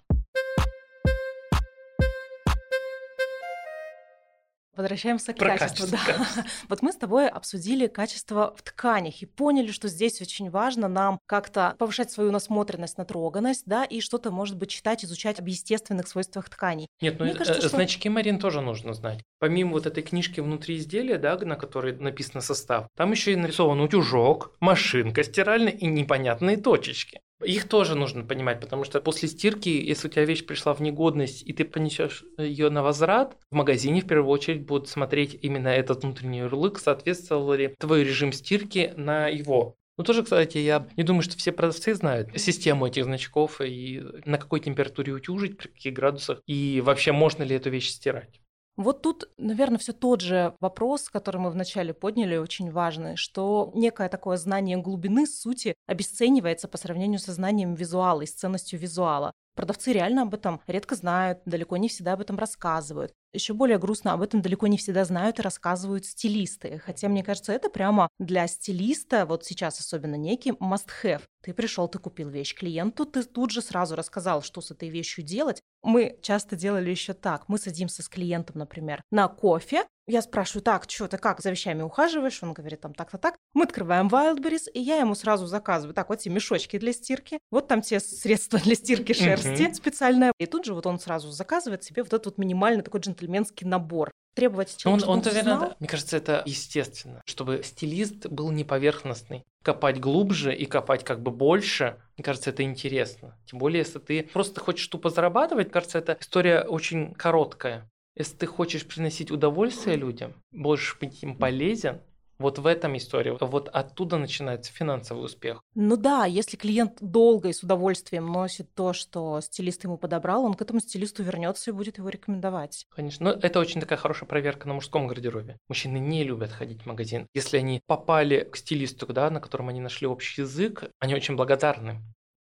[4.75, 5.87] Возвращаемся к Про качеству.
[5.87, 6.45] Качество, да.
[6.69, 11.19] Вот мы с тобой обсудили качество в тканях и поняли, что здесь очень важно нам
[11.27, 16.49] как-то повышать свою насмотренность, натроганность, да, и что-то, может быть, читать, изучать об естественных свойствах
[16.49, 16.87] тканей.
[17.03, 17.69] Нет, ну кажется, э, что...
[17.69, 19.21] значки, Марин, тоже нужно знать.
[19.39, 23.81] Помимо вот этой книжки внутри изделия, да, на которой написан состав, там еще и нарисован
[23.81, 27.21] утюжок, машинка стиральная и непонятные точечки.
[27.45, 31.43] Их тоже нужно понимать, потому что после стирки, если у тебя вещь пришла в негодность,
[31.43, 36.03] и ты понесешь ее на возврат, в магазине в первую очередь будут смотреть именно этот
[36.03, 39.77] внутренний ярлык, соответствовал ли твой режим стирки на его.
[39.99, 44.39] Ну, тоже, кстати, я не думаю, что все продавцы знают систему этих значков и на
[44.39, 48.42] какой температуре утюжить, при каких градусах, и вообще можно ли эту вещь стирать.
[48.77, 54.09] Вот тут, наверное, все тот же вопрос, который мы вначале подняли, очень важный, что некое
[54.09, 59.33] такое знание глубины сути обесценивается по сравнению со знанием визуала и с ценностью визуала.
[59.55, 63.13] Продавцы реально об этом редко знают, далеко не всегда об этом рассказывают.
[63.35, 66.79] Еще более грустно, об этом далеко не всегда знают и рассказывают стилисты.
[66.85, 71.23] Хотя, мне кажется, это прямо для стилиста, вот сейчас особенно некий must-have.
[71.43, 75.25] Ты пришел, ты купил вещь клиенту, ты тут же сразу рассказал, что с этой вещью
[75.25, 75.61] делать.
[75.83, 77.49] Мы часто делали еще так.
[77.49, 81.83] Мы садимся с клиентом, например, на кофе, я спрашиваю, так, что ты как за вещами
[81.83, 82.43] ухаживаешь?
[82.43, 83.37] Он говорит, там так-то так.
[83.55, 87.69] Мы открываем Wildberries, и я ему сразу заказываю, так, вот те мешочки для стирки, вот
[87.69, 90.33] там те средства для стирки шерсти специальное.
[90.39, 94.11] И тут же вот он сразу заказывает себе вот этот вот минимальный такой джентльменский набор
[94.35, 95.77] требовать человека, он, он, наверное, да.
[95.79, 99.45] Мне кажется, это естественно, чтобы стилист был не поверхностный.
[99.63, 103.39] Копать глубже и копать как бы больше, мне кажется, это интересно.
[103.47, 107.89] Тем более, если ты просто хочешь тупо зарабатывать, кажется, эта история очень короткая.
[108.15, 112.01] Если ты хочешь приносить удовольствие людям, можешь быть им полезен,
[112.43, 113.37] вот в этом история.
[113.41, 115.63] Вот оттуда начинается финансовый успех.
[115.77, 120.55] Ну да, если клиент долго и с удовольствием носит то, что стилист ему подобрал, он
[120.55, 122.87] к этому стилисту вернется и будет его рекомендовать.
[122.91, 123.27] Конечно.
[123.27, 125.59] Но это очень такая хорошая проверка на мужском гардеробе.
[125.69, 127.29] Мужчины не любят ходить в магазин.
[127.33, 132.03] Если они попали к стилисту, да, на котором они нашли общий язык, они очень благодарны.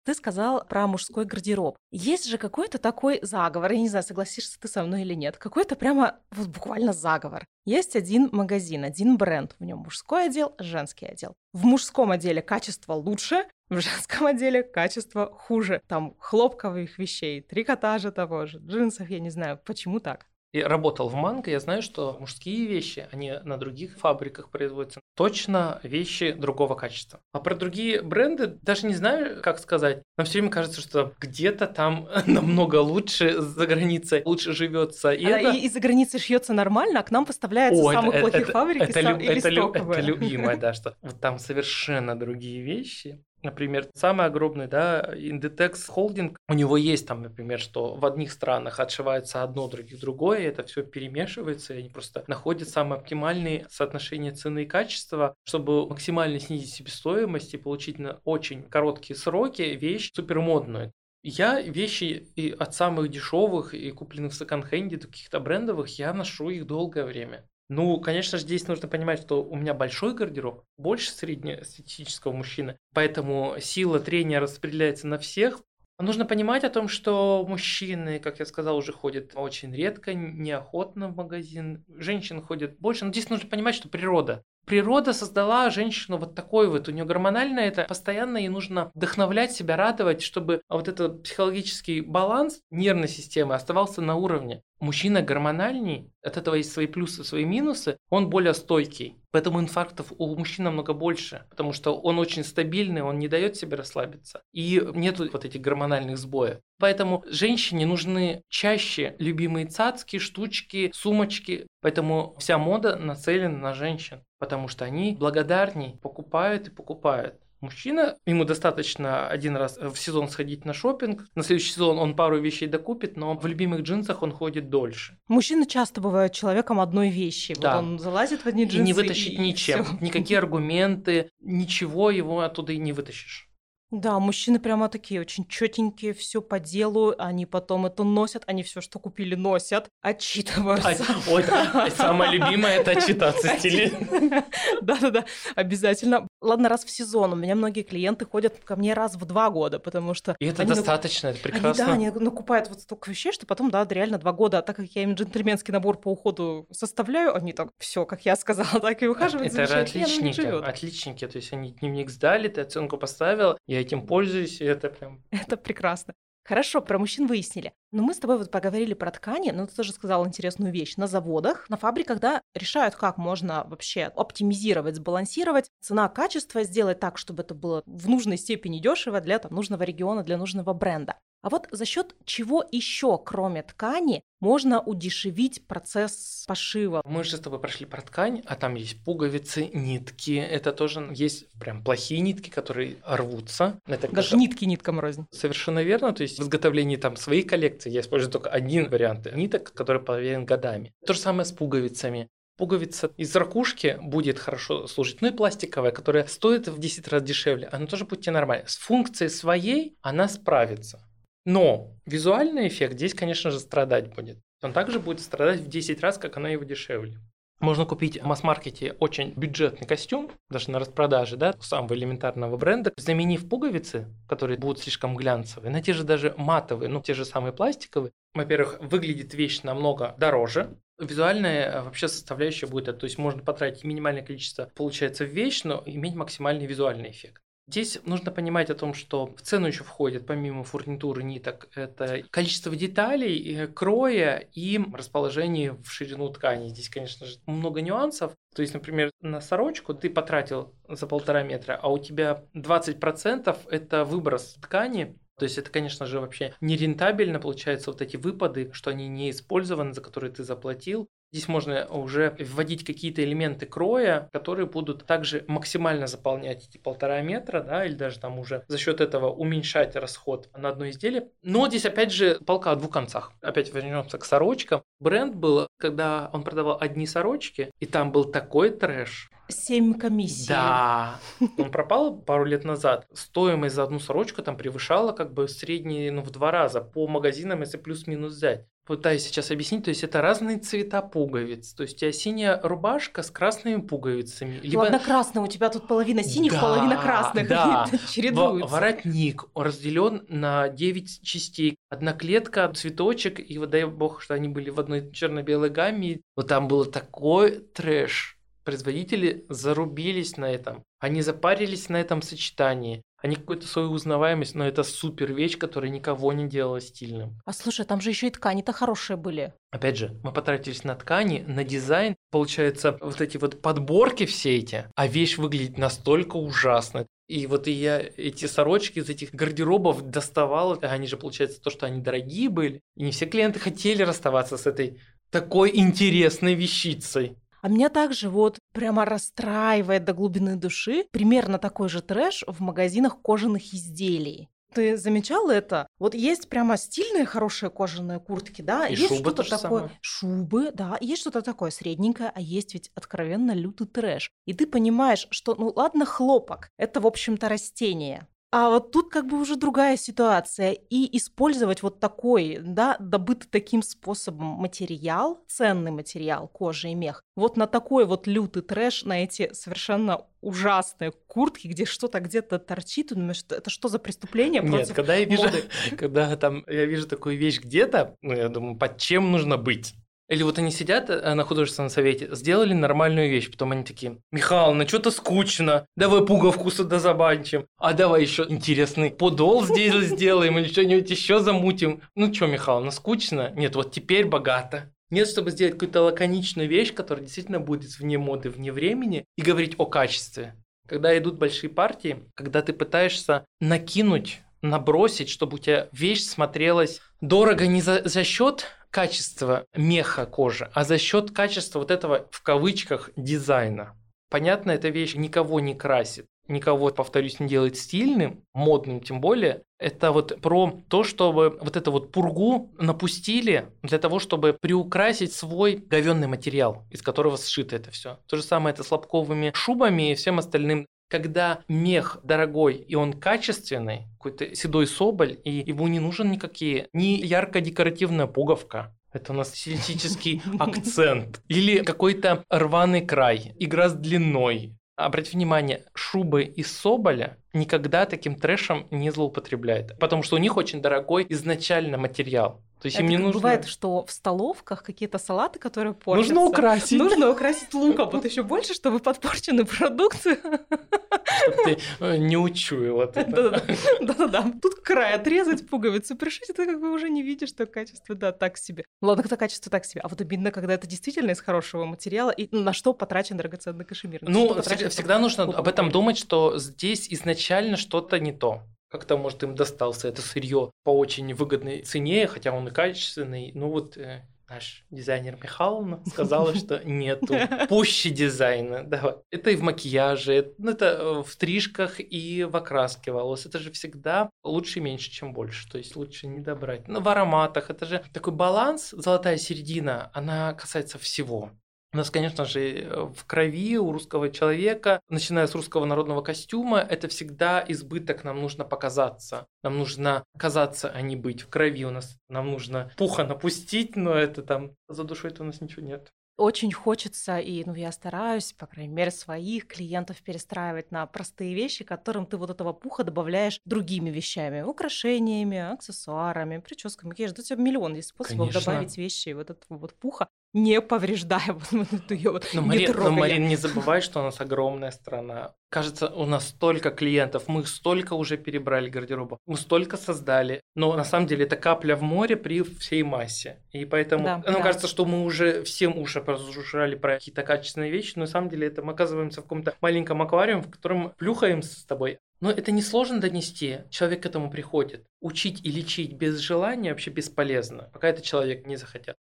[0.05, 1.77] Ты сказал про мужской гардероб.
[1.93, 5.77] Есть же какой-то такой заговор, я не знаю, согласишься ты со мной или нет, какой-то
[5.77, 7.45] прямо вот буквально заговор.
[7.65, 11.35] Есть один магазин, один бренд, в нем мужской отдел, женский отдел.
[11.53, 15.81] В мужском отделе качество лучше, в женском отделе качество хуже.
[15.87, 20.27] Там хлопковых вещей, трикотажа того же, джинсов, я не знаю, почему так.
[20.53, 25.01] Я работал в Манго, я знаю, что мужские вещи, они на других фабриках производятся.
[25.17, 27.21] Точно вещи другого качества.
[27.33, 30.03] А про другие бренды даже не знаю, как сказать.
[30.19, 35.13] Нам все время кажется, что где-то там намного лучше за границей, лучше живется.
[35.13, 35.57] И, а, это...
[35.57, 38.53] и, и за границей шьется нормально, а к нам поставляется О, самых это, плохих это,
[38.53, 43.25] фабрик это, и это, это, это любимое, да, что вот там совершенно другие вещи.
[43.43, 48.79] Например, самый огромный, да, Inditex Holding, у него есть там, например, что в одних странах
[48.79, 54.33] отшивается одно, других другое, и это все перемешивается, и они просто находят самое оптимальное соотношение
[54.33, 60.93] цены и качества, чтобы максимально снизить себестоимость и получить на очень короткие сроки вещь супермодную.
[61.25, 66.51] Я вещи и от самых дешевых и купленных в секонд-хенде до каких-то брендовых, я ношу
[66.51, 67.49] их долгое время.
[67.69, 73.57] Ну, конечно же, здесь нужно понимать, что у меня большой гардероб, больше среднестатистического мужчины, поэтому
[73.61, 75.61] сила трения распределяется на всех.
[75.99, 81.17] Нужно понимать о том, что мужчины, как я сказал, уже ходят очень редко, неохотно в
[81.17, 81.85] магазин.
[81.97, 83.05] Женщины ходят больше.
[83.05, 84.43] Но здесь нужно понимать, что природа.
[84.65, 89.77] Природа создала женщину вот такой вот, у нее гормональная это постоянно ей нужно вдохновлять себя,
[89.77, 94.63] радовать, чтобы вот этот психологический баланс нервной системы оставался на уровне.
[94.83, 99.17] Мужчина гормональней, от этого есть свои плюсы, свои минусы, он более стойкий.
[99.31, 103.77] Поэтому инфарктов у мужчин намного больше, потому что он очень стабильный, он не дает себе
[103.77, 104.43] расслабиться.
[104.53, 106.59] И нет вот этих гормональных сбоев.
[106.81, 111.69] Поэтому женщине нужны чаще любимые цацки, штучки, сумочки.
[111.81, 117.37] Поэтому вся мода нацелена на женщин, потому что они благодарней покупают и покупают.
[117.63, 122.41] Мужчина, ему достаточно один раз в сезон сходить на шопинг, на следующий сезон он пару
[122.41, 125.17] вещей докупит, но в любимых джинсах он ходит дольше.
[125.29, 127.55] Мужчина часто бывает человеком одной вещи.
[127.55, 127.77] Да.
[127.77, 128.79] Вот он залазит в одни джинсы.
[128.79, 129.85] И не вытащить и ничем.
[129.85, 129.97] Всё.
[130.01, 133.49] Никакие аргументы, ничего его оттуда и не вытащишь.
[133.93, 138.81] Да, мужчины прямо такие очень четенькие, все по делу, они потом это носят, они все,
[138.81, 140.97] что купили, носят, отчитываются.
[141.29, 141.45] ой,
[141.91, 143.93] самое любимое это отчитаться стиле.
[144.81, 146.27] Да-да-да, обязательно.
[146.43, 147.33] Ладно, раз в сезон.
[147.33, 150.37] У меня многие клиенты ходят ко мне раз в два года, потому что...
[150.41, 151.87] И это достаточно, это прекрасно.
[151.87, 154.59] да, они накупают вот столько вещей, что потом, да, реально два года.
[154.59, 158.37] А так как я им джентльменский набор по уходу составляю, они так, все, как я
[158.37, 161.27] сказала, так и ухаживают Это отличники, отличники.
[161.27, 165.23] То есть они дневник сдали, ты оценку поставил, я этим пользуюсь, и это прям...
[165.31, 166.15] Это прекрасно.
[166.45, 167.73] Хорошо, про мужчин выяснили.
[167.93, 170.97] Но мы с тобой вот поговорили про ткани, но ты тоже сказал интересную вещь.
[170.97, 177.45] На заводах, на фабриках, да, решают, как можно вообще оптимизировать, сбалансировать цена-качество, сделать так, чтобы
[177.45, 181.19] это было в нужной степени дешево для там, нужного региона, для нужного бренда.
[181.43, 187.03] А вот за счет чего еще, кроме ткани, можно удешевить процесс пошива?
[187.05, 190.37] Мы же с тобой прошли про ткань, а там есть пуговицы, нитки.
[190.37, 193.81] Это тоже есть прям плохие нитки, которые рвутся.
[193.87, 195.27] Это Даже нитки ниткам рознь.
[195.33, 196.13] Совершенно верно.
[196.13, 200.47] То есть в изготовлении там своей коллекции я использую только один вариант ниток, который проверен
[200.47, 200.93] годами.
[201.05, 202.29] То же самое с пуговицами.
[202.57, 207.67] Пуговица из ракушки будет хорошо служить, ну и пластиковая, которая стоит в 10 раз дешевле,
[207.73, 208.69] она тоже будет тебе нормально.
[208.69, 211.01] С функцией своей она справится.
[211.45, 214.39] Но визуальный эффект здесь, конечно же, страдать будет.
[214.63, 217.19] Он также будет страдать в 10 раз, как она его дешевле.
[217.61, 223.49] Можно купить в масс-маркете очень бюджетный костюм, даже на распродаже, да, самого элементарного бренда, заменив
[223.49, 228.11] пуговицы, которые будут слишком глянцевые, на те же даже матовые, ну, те же самые пластиковые.
[228.35, 234.23] Во-первых, выглядит вещь намного дороже, Визуальная э, вообще составляющая будет, то есть можно потратить минимальное
[234.23, 237.43] количество, получается, в вещь, но иметь максимальный визуальный эффект.
[237.69, 242.75] Здесь нужно понимать о том, что в цену еще входит, помимо фурнитуры ниток, это количество
[242.75, 246.69] деталей, кроя и расположение в ширину ткани.
[246.69, 248.33] Здесь, конечно же, много нюансов.
[248.55, 254.05] То есть, например, на сорочку ты потратил за полтора метра, а у тебя 20% это
[254.05, 259.09] выброс ткани, то есть это, конечно же, вообще нерентабельно получается вот эти выпады, что они
[259.09, 261.09] не использованы, за которые ты заплатил.
[261.33, 267.63] Здесь можно уже вводить какие-то элементы кроя, которые будут также максимально заполнять эти полтора метра,
[267.63, 271.31] да, или даже там уже за счет этого уменьшать расход на одно изделие.
[271.43, 273.33] Но здесь опять же полка о двух концах.
[273.41, 274.83] Опять вернемся к сорочкам.
[275.03, 279.29] Бренд был, когда он продавал одни сорочки, и там был такой трэш.
[279.49, 280.49] Семь комиссий.
[280.49, 281.19] Да.
[281.59, 283.07] Он пропал пару лет назад.
[283.13, 287.61] Стоимость за одну сорочку там превышала как бы средний, ну, в два раза по магазинам,
[287.61, 291.73] если плюс-минус взять пытаюсь сейчас объяснить, то есть это разные цвета пуговиц.
[291.75, 294.59] То есть у тебя синяя рубашка с красными пуговицами.
[294.63, 294.81] Либо...
[294.81, 297.49] Ладно, красная, у тебя тут половина синих, да, половина красных.
[297.53, 297.87] Да.
[298.11, 298.73] чередуются.
[298.73, 301.77] Воротник разделен на 9 частей.
[301.93, 306.23] Одна клетка, цветочек, и вот дай бог, что они были в одной черно-белой гамме.
[306.35, 308.39] Вот там был такой трэш.
[308.65, 310.85] Производители зарубились на этом.
[311.01, 313.03] Они запарились на этом сочетании.
[313.23, 317.39] Они какую-то свою узнаваемость, но это супер вещь, которая никого не делала стильным.
[317.45, 319.53] А слушай, там же еще и ткани-то хорошие были.
[319.71, 322.17] Опять же, мы потратились на ткани, на дизайн.
[322.31, 327.07] Получается, вот эти вот подборки все эти, а вещь выглядит настолько ужасно.
[327.33, 330.79] И вот и я эти сорочки из этих гардеробов доставал.
[330.83, 332.83] Они же, получается, то, что они дорогие были.
[332.95, 335.01] И не все клиенты хотели расставаться с этой
[335.31, 337.39] такой интересной вещицей.
[337.63, 343.23] А меня также вот прямо расстраивает до глубины души примерно такой же трэш в магазинах
[343.23, 344.51] кожаных изделий.
[344.75, 345.87] Ты замечал это?
[345.99, 349.99] Вот есть прямо стильные хорошие кожаные куртки, да, И есть что-то такое, самое.
[350.01, 354.31] шубы, да, есть что-то такое средненькое, а есть ведь откровенно лютый трэш.
[354.47, 358.27] И ты понимаешь, что, ну ладно, хлопок, это, в общем-то, растение.
[358.53, 360.73] А вот тут как бы уже другая ситуация.
[360.73, 367.57] И использовать вот такой, да, добытый таким способом материал, ценный материал, кожа и мех, вот
[367.57, 373.15] на такой вот лютый трэш, на эти совершенно ужасные куртки, где что-то где-то торчит, ты
[373.15, 375.45] думаешь, это что за преступление Нет, против когда я вижу,
[375.97, 379.95] когда там я вижу такую вещь где-то, ну я думаю, под чем нужно быть?
[380.33, 384.73] Или вот они сидят э, на художественном совете, сделали нормальную вещь, потом они такие, Михаил,
[384.73, 390.69] ну что-то скучно, давай пуговку сюда забанчим, а давай еще интересный подол здесь сделаем или
[390.69, 392.01] что-нибудь еще замутим.
[392.15, 393.53] Ну что, Михаил, ну скучно?
[393.55, 394.91] Нет, вот теперь богато.
[395.11, 399.75] Нет, чтобы сделать какую-то лаконичную вещь, которая действительно будет вне моды, вне времени, и говорить
[399.77, 400.55] о качестве.
[400.89, 407.67] Когда идут большие партии, когда ты пытаешься накинуть, набросить, чтобы у тебя вещь смотрелась дорого
[407.67, 413.11] не за, за счет качества меха кожи, а за счет качества вот этого в кавычках
[413.17, 413.97] дизайна.
[414.31, 419.63] Понятно, эта вещь никого не красит, никого, повторюсь, не делает стильным, модным тем более.
[419.79, 425.75] Это вот про то, чтобы вот эту вот пургу напустили для того, чтобы приукрасить свой
[425.75, 428.19] говенный материал, из которого сшито это все.
[428.29, 433.13] То же самое это с лобковыми шубами и всем остальным когда мех дорогой и он
[433.13, 439.55] качественный, какой-то седой соболь, и ему не нужен никакие, ни ярко-декоративная пуговка, это у нас
[439.55, 441.43] стилистический акцент.
[441.49, 444.75] Или какой-то рваный край, игра с длиной.
[444.97, 450.81] Обратите внимание, шубы из соболя никогда таким трэшем не злоупотребляют, потому что у них очень
[450.81, 452.63] дорогой изначально материал.
[452.83, 453.35] То есть Это им не нужно...
[453.35, 456.35] бывает, что в столовках какие-то салаты, которые портятся.
[456.35, 456.99] Нужно украсить.
[456.99, 460.19] Нужно украсить луком, вот еще больше, чтобы подпорченный продукт.
[460.21, 463.63] Чтобы ты э, не учуял вот это.
[464.01, 464.53] Да-да-да.
[464.61, 468.33] Тут край отрезать, пуговицу пришить, и ты как бы уже не видишь, что качество, да,
[468.33, 468.85] так себе.
[469.01, 470.01] Ладно, когда качество так себе.
[470.01, 474.19] А вот обидно, когда это действительно из хорошего материала, и на что потрачен драгоценный кашемир.
[474.23, 478.63] Ну, всегда, нужно об этом думать, что здесь изначально что-то не то.
[478.93, 483.51] Как-то, может, им достался это сырье по очень выгодной цене, хотя он и качественный.
[483.55, 487.35] Ну вот э, наш дизайнер Михайловна сказала, что нету
[487.71, 488.85] пуще дизайна.
[488.85, 489.15] Давай.
[489.31, 493.47] Это и в макияже, ну, это э, в стрижках и в окраске волос.
[493.47, 495.67] Это же всегда лучше меньше, чем больше.
[495.71, 496.87] То есть лучше не добрать.
[496.87, 501.51] Ну, в ароматах это же такой баланс, золотая середина, она касается всего.
[501.95, 506.79] У нас, конечно же, э, в крови у русского человека, начиная с русского народного костюма,
[506.79, 509.47] это всегда избыток, нам нужно показаться.
[509.63, 512.17] Нам нужно казаться, а не быть в крови у нас.
[512.31, 516.09] Нам нужно пуха напустить, но это там за душой-то у нас ничего нет.
[516.39, 521.85] Очень хочется, и ну, я стараюсь, по крайней мере, своих клиентов перестраивать на простые вещи,
[521.85, 527.15] которым ты вот этого пуха добавляешь другими вещами, украшениями, аксессуарами, прическами.
[527.15, 528.61] Конечно, у тебя миллион есть способов Конечно.
[528.61, 533.11] добавить вещи вот этого вот пуха, не повреждая вот, эту её вот, Но, Марин, но.
[533.11, 535.55] Марин, не забывай, что у нас огромная страна.
[535.71, 540.61] Кажется, у нас столько клиентов, мы столько уже перебрали гардероба, мы столько создали.
[540.75, 543.63] Но на самом деле это капля в море при всей массе.
[543.71, 544.63] И поэтому Да, нам да.
[544.63, 548.67] кажется, что мы уже всем уши прожужжали про какие-то качественные вещи, но на самом деле
[548.67, 552.19] это мы оказываемся в каком-то маленьком аквариуме, в котором плюхаем с тобой.
[552.41, 555.07] Но это несложно донести, человек к этому приходит.
[555.21, 559.17] Учить и лечить без желания вообще бесполезно, пока этот человек не захотят.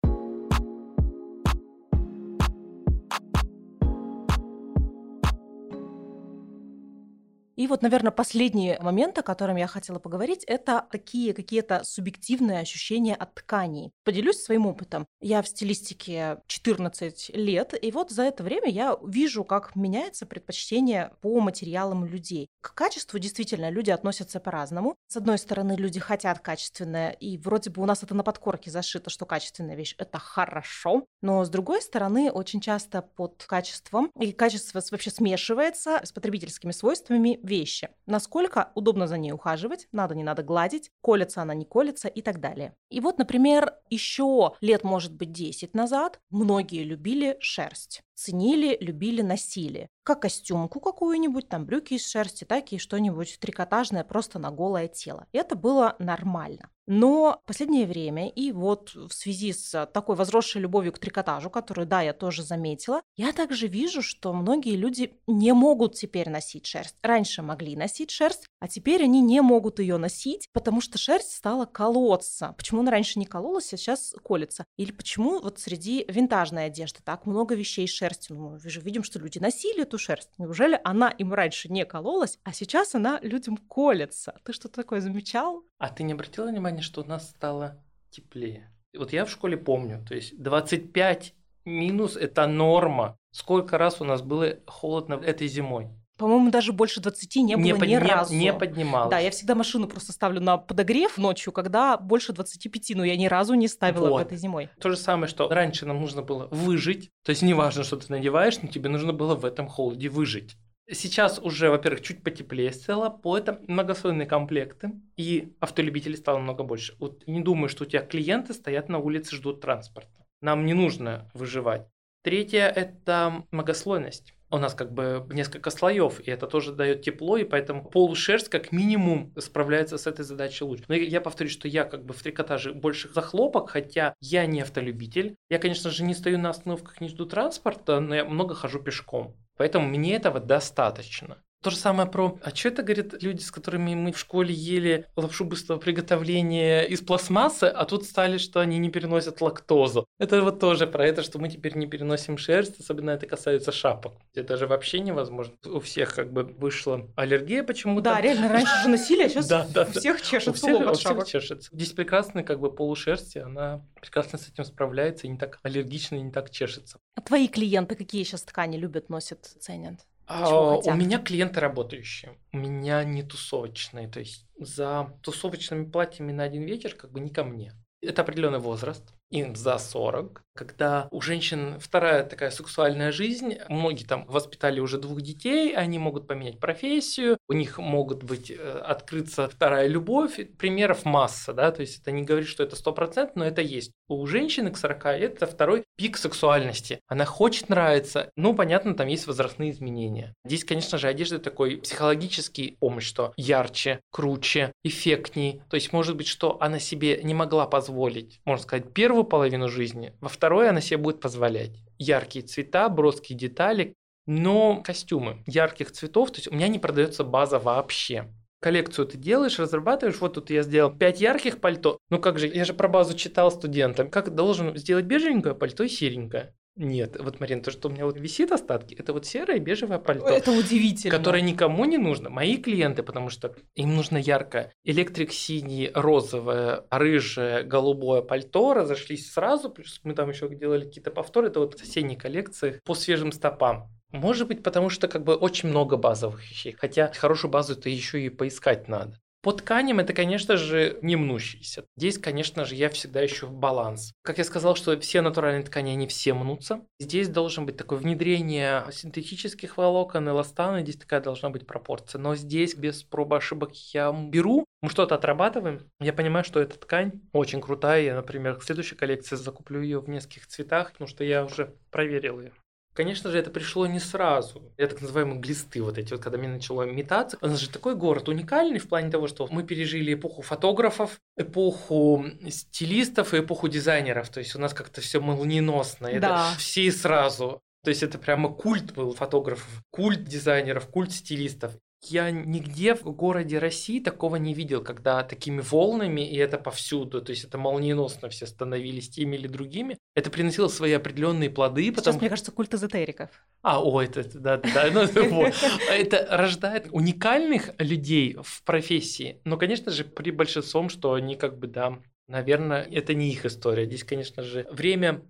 [7.60, 13.14] И вот, наверное, последний момент, о котором я хотела поговорить, это такие какие-то субъективные ощущения
[13.14, 13.92] от тканей.
[14.02, 15.06] Поделюсь своим опытом.
[15.20, 21.12] Я в стилистике 14 лет, и вот за это время я вижу, как меняется предпочтение
[21.20, 22.48] по материалам людей.
[22.62, 24.96] К качеству действительно люди относятся по-разному.
[25.08, 29.10] С одной стороны, люди хотят качественное, и вроде бы у нас это на подкорке зашито,
[29.10, 31.04] что качественная вещь— это хорошо.
[31.20, 37.38] Но с другой стороны, очень часто под качеством, и качество вообще смешивается с потребительскими свойствами
[37.50, 37.90] вещи.
[38.06, 42.40] Насколько удобно за ней ухаживать, надо, не надо гладить, колется она, не колется и так
[42.40, 42.74] далее.
[42.88, 48.02] И вот, например, еще лет, может быть, 10 назад многие любили шерсть.
[48.20, 49.88] Ценили, любили, носили.
[50.02, 55.26] Как костюмку какую-нибудь, там брюки из шерсти, так и что-нибудь трикотажное просто на голое тело.
[55.32, 56.68] И это было нормально.
[56.86, 61.86] Но в последнее время, и вот в связи с такой возросшей любовью к трикотажу, которую,
[61.86, 66.96] да, я тоже заметила, я также вижу, что многие люди не могут теперь носить шерсть.
[67.00, 71.64] Раньше могли носить шерсть, а теперь они не могут ее носить, потому что шерсть стала
[71.64, 72.54] колоться.
[72.56, 74.64] Почему она раньше не кололась, а сейчас колется?
[74.76, 78.32] Или почему вот среди винтажной одежды так много вещей из шерсти.
[78.32, 80.30] Ну, мы же видим, что люди носили эту шерсть.
[80.38, 84.38] Неужели она им раньше не кололась, а сейчас она людям колется?
[84.44, 85.64] Ты что-то такое замечал?
[85.78, 88.70] А ты не обратила внимания, что у нас стало теплее?
[88.96, 91.34] Вот я в школе помню, то есть 25
[91.64, 93.16] минус– это норма.
[93.30, 95.88] Сколько раз у нас было холодно этой зимой?
[96.20, 98.34] По-моему, даже больше 20 не было не, ни не, разу.
[98.34, 99.10] Не поднималось.
[99.10, 103.24] Да, я всегда машину просто ставлю на подогрев ночью, когда больше 25, но я ни
[103.24, 104.26] разу не ставила вот.
[104.26, 104.68] этой зимой.
[104.78, 107.08] То же самое, что раньше нам нужно было выжить.
[107.24, 110.58] То есть неважно, что ты надеваешь, но тебе нужно было в этом холоде выжить.
[110.92, 116.96] Сейчас уже, во-первых, чуть потеплее стало, поэтому многослойные комплекты, и автолюбителей стало много больше.
[116.98, 120.26] Вот не думаю, что у тебя клиенты стоят на улице, ждут транспорта.
[120.42, 121.86] Нам не нужно выживать.
[122.22, 127.44] Третье– это многослойность у нас как бы несколько слоев, и это тоже дает тепло, и
[127.44, 130.84] поэтому полушерсть как минимум справляется с этой задачей лучше.
[130.88, 134.62] Но я повторюсь, что я как бы в трикотаже больше за хлопок, хотя я не
[134.62, 135.36] автолюбитель.
[135.48, 139.36] Я, конечно же, не стою на остановках, не жду транспорта, но я много хожу пешком.
[139.56, 141.38] Поэтому мне этого достаточно.
[141.62, 142.38] То же самое про...
[142.42, 147.02] А что это, говорят, люди, с которыми мы в школе ели лапшу быстрого приготовления из
[147.02, 150.06] пластмассы, а тут стали, что они не переносят лактозу.
[150.18, 154.14] Это вот тоже про это, что мы теперь не переносим шерсть, особенно это касается шапок.
[154.34, 155.54] Это же вообще невозможно.
[155.66, 158.04] У всех как бы вышла аллергия почему-то.
[158.04, 161.68] Да, реально, раньше же носили, а сейчас у всех чешется у всех, у всех чешется.
[161.72, 166.22] Здесь прекрасная как бы полушерсть, она прекрасно с этим справляется и не так аллергично, и
[166.22, 166.98] не так чешется.
[167.16, 170.06] А твои клиенты какие сейчас ткани любят, носят, ценят?
[170.32, 176.44] А, у меня клиенты работающие, у меня не тусовочные, то есть за тусовочными платьями на
[176.44, 177.72] один вечер как бы не ко мне.
[178.00, 184.26] Это определенный возраст, им за 40, когда у женщин вторая такая сексуальная жизнь, многие там
[184.26, 189.86] воспитали уже двух детей, они могут поменять профессию, у них могут быть э, открыться вторая
[189.86, 193.92] любовь, примеров масса, да, то есть это не говорит, что это 100%, но это есть.
[194.08, 197.00] У женщины к 40 это второй пик сексуальности.
[197.06, 200.34] Она хочет нравиться, ну, понятно, там есть возрастные изменения.
[200.44, 205.62] Здесь, конечно же, одежда такой психологический помощь, что ярче, круче, эффектней.
[205.70, 209.68] То есть, может быть, что она себе не могла позволить, можно сказать, первую первую половину
[209.68, 211.72] жизни, во второй она себе будет позволять.
[211.98, 213.94] Яркие цвета, броские детали,
[214.26, 218.28] но костюмы ярких цветов, то есть у меня не продается база вообще.
[218.62, 221.98] Коллекцию ты делаешь, разрабатываешь, вот тут я сделал 5 ярких пальто.
[222.10, 224.10] Ну как же, я же про базу читал студентам.
[224.10, 226.54] Как должен сделать бежевенькое пальто и серенькое?
[226.76, 230.28] Нет, вот, Марина, то, что у меня вот висит остатки, это вот серое бежевое пальто.
[230.28, 231.16] Это удивительно.
[231.16, 232.30] Которое никому не нужно.
[232.30, 234.72] Мои клиенты, потому что им нужно яркое.
[234.84, 241.48] Электрик синий, розовое, рыжее, голубое пальто разошлись сразу, плюс мы там еще делали какие-то повторы.
[241.48, 243.90] Это вот осенние коллекции по свежим стопам.
[244.12, 246.72] Может быть, потому что как бы очень много базовых вещей.
[246.72, 249.18] Хотя хорошую базу это еще и поискать надо.
[249.42, 251.84] По тканям это, конечно же, не мнущиеся.
[251.96, 254.12] Здесь, конечно же, я всегда ищу баланс.
[254.22, 256.82] Как я сказал, что все натуральные ткани, они все мнутся.
[256.98, 262.18] Здесь должен быть такое внедрение синтетических волокон, эластана, здесь такая должна быть пропорция.
[262.18, 267.20] Но здесь без пробы ошибок я беру, мы что-то отрабатываем, я понимаю, что эта ткань
[267.32, 271.44] очень крутая, я, например, в следующей коллекции закуплю ее в нескольких цветах, потому что я
[271.44, 272.52] уже проверил ее.
[273.00, 274.62] Конечно же, это пришло не сразу.
[274.76, 277.38] Я так называемые глисты, вот эти вот, когда мне начало метаться.
[277.40, 282.26] У нас же такой город уникальный в плане того, что мы пережили эпоху фотографов, эпоху
[282.50, 284.28] стилистов и эпоху дизайнеров.
[284.28, 286.08] То есть у нас как-то все молниеносно.
[286.08, 286.54] Это да.
[286.58, 287.62] все сразу.
[287.84, 291.72] То есть это прямо культ был фотографов, культ дизайнеров, культ стилистов.
[292.02, 297.30] Я нигде в городе России такого не видел, когда такими волнами, и это повсюду, то
[297.30, 299.98] есть это молниеносно все становились теми или другими.
[300.14, 301.84] Это приносило свои определенные плоды.
[301.84, 302.20] Сейчас, потому...
[302.20, 303.28] мне кажется, культ эзотериков.
[303.62, 305.54] А, о, это, да, да, ну, вот.
[305.90, 311.66] Это рождает уникальных людей в профессии, но, конечно же, при большинством, что они как бы,
[311.66, 311.98] да,
[312.28, 313.84] наверное, это не их история.
[313.84, 315.22] Здесь, конечно же, время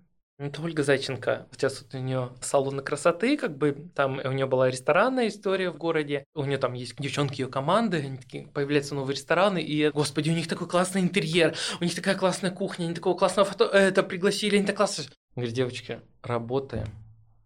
[0.47, 1.47] это Ольга Зайченко.
[1.51, 5.77] Сейчас вот у нее салоны красоты, как бы там у нее была ресторанная история в
[5.77, 6.25] городе.
[6.35, 10.33] У нее там есть девчонки ее команды, они такие, появляются новые рестораны, и, господи, у
[10.33, 13.65] них такой классный интерьер, у них такая классная кухня, они такого классного фото...
[13.65, 15.05] Это пригласили, они так классно.
[15.35, 16.87] Говорит, девочки, работаем.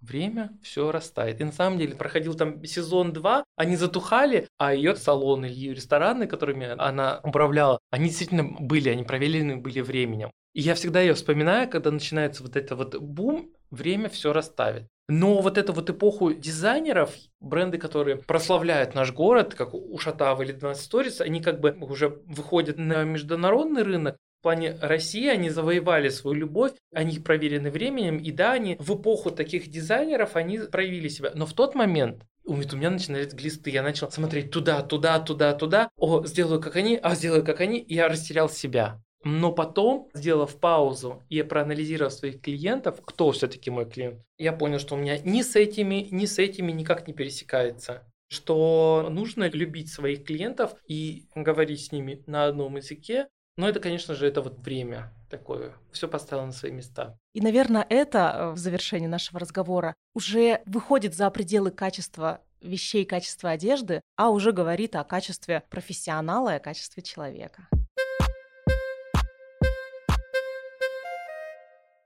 [0.06, 1.41] Время все растает.
[1.41, 6.28] И на самом деле проходил там сезон 2, они затухали, а ее салоны, ее рестораны,
[6.28, 10.32] которыми она управляла, они действительно были, они проверены были временем.
[10.53, 14.88] И я всегда ее вспоминаю, когда начинается вот это вот бум, время все расставит.
[15.08, 20.93] Но вот эту вот эпоху дизайнеров, бренды, которые прославляют наш город, как Ушатава или 12
[20.93, 24.18] Stories, они как бы уже выходят на международный рынок.
[24.40, 29.32] В плане России они завоевали свою любовь, они проверены временем, и да, они в эпоху
[29.32, 31.32] таких дизайнеров, они проявили себя.
[31.34, 35.90] Но в тот момент у меня начинались глисты, я начал смотреть туда, туда, туда, туда,
[35.98, 40.60] о, сделаю как они, а сделаю как они, и я растерял себя Но потом, сделав
[40.60, 45.42] паузу и проанализировав своих клиентов, кто все-таки мой клиент, я понял, что у меня ни
[45.42, 51.86] с этими, ни с этими никак не пересекается что нужно любить своих клиентов и говорить
[51.86, 53.28] с ними на одном языке.
[53.58, 55.74] Но это, конечно же, это вот время такое.
[55.93, 57.18] Все поставило на свои места.
[57.34, 63.51] И, наверное, это э, в завершении нашего разговора уже выходит за пределы качества вещей, качества
[63.51, 67.70] одежды, а уже говорит о качестве профессионала и о качестве человека.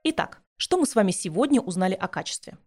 [0.04, 2.58] Итак, что мы с вами сегодня узнали о качестве?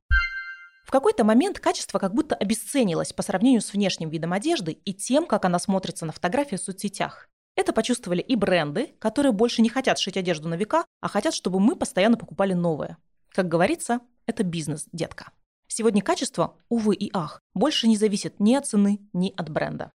[0.85, 5.25] В какой-то момент качество как будто обесценилось по сравнению с внешним видом одежды и тем,
[5.25, 7.29] как она смотрится на фотографии в соцсетях.
[7.55, 11.59] Это почувствовали и бренды, которые больше не хотят шить одежду на века, а хотят, чтобы
[11.59, 12.97] мы постоянно покупали новое.
[13.29, 15.31] Как говорится, это бизнес, детка.
[15.67, 19.91] Сегодня качество, увы и ах, больше не зависит ни от цены, ни от бренда.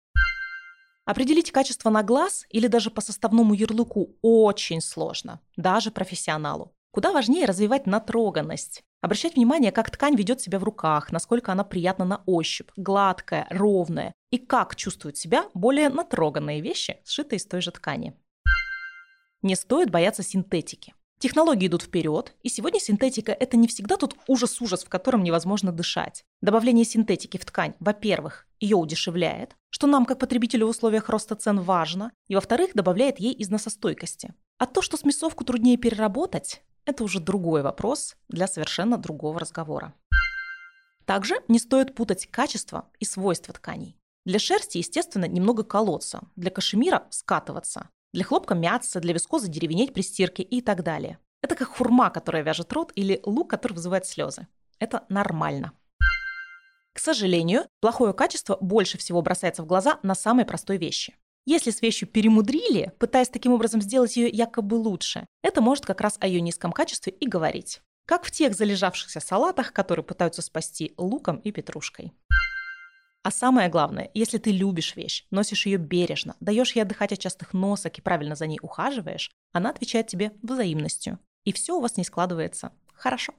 [1.06, 6.75] Определить качество на глаз или даже по составному ярлыку очень сложно, даже профессионалу.
[6.96, 8.82] Куда важнее развивать натроганность.
[9.02, 14.14] Обращать внимание, как ткань ведет себя в руках, насколько она приятна на ощупь, гладкая, ровная,
[14.32, 18.14] и как чувствуют себя более натроганные вещи, сшитые из той же ткани.
[19.42, 20.94] Не стоит бояться синтетики.
[21.20, 26.24] Технологии идут вперед, и сегодня синтетика– это не всегда тот ужас-ужас, в котором невозможно дышать.
[26.42, 31.60] Добавление синтетики в ткань, во-первых, ее удешевляет, что нам, как потребителю в условиях роста цен,
[31.60, 34.34] важно, и, во-вторых, добавляет ей износостойкости.
[34.60, 39.94] А то, что смесовку труднее переработать, это уже другой вопрос для совершенно другого разговора.
[41.06, 43.98] Также не стоит путать качество и свойства тканей.
[44.26, 50.02] Для шерсти, естественно, немного колоться, для кашемира– скатываться, для хлопка мяться, для вискозы деревенеть при
[50.02, 51.20] стирке и так далее.
[51.44, 54.48] Это как хурма, которая вяжет рот, или лук, который вызывает слезы.
[54.80, 55.74] Это нормально.
[56.94, 61.16] К сожалению, плохое качество больше всего бросается в глаза на самой простой вещи.
[61.46, 66.18] Если с вещью перемудрили, пытаясь таким образом сделать ее якобы лучше, это может как раз
[66.20, 67.82] о ее низком качестве и говорить.
[68.08, 72.14] Как в тех залежавшихся салатах, которые пытаются спасти луком и петрушкой.
[73.24, 77.54] А самое главное, если ты любишь вещь, носишь ее бережно, даешь ей отдыхать от частых
[77.54, 81.20] носок и правильно за ней ухаживаешь, она отвечает тебе взаимностью.
[81.44, 83.34] И все у вас не складывается хорошо.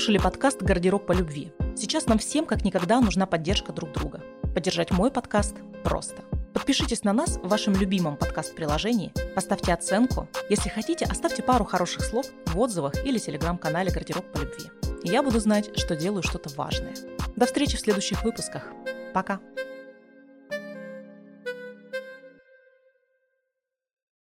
[0.00, 1.52] Слушали подкаст «Гардероб по любви».
[1.76, 4.22] Сейчас нам всем как никогда нужна поддержка друг друга.
[4.54, 6.22] Поддержать мой подкаст просто.
[6.54, 10.26] Подпишитесь на нас в вашем любимом подкаст-приложении, поставьте оценку.
[10.48, 14.70] Если хотите, оставьте пару хороших слов в отзывах или телеграм-канале «Гардероб по любви».
[15.04, 16.94] Я буду знать, что делаю что-то важное.
[17.36, 18.68] До встречи в следующих выпусках.
[19.12, 19.38] Пока!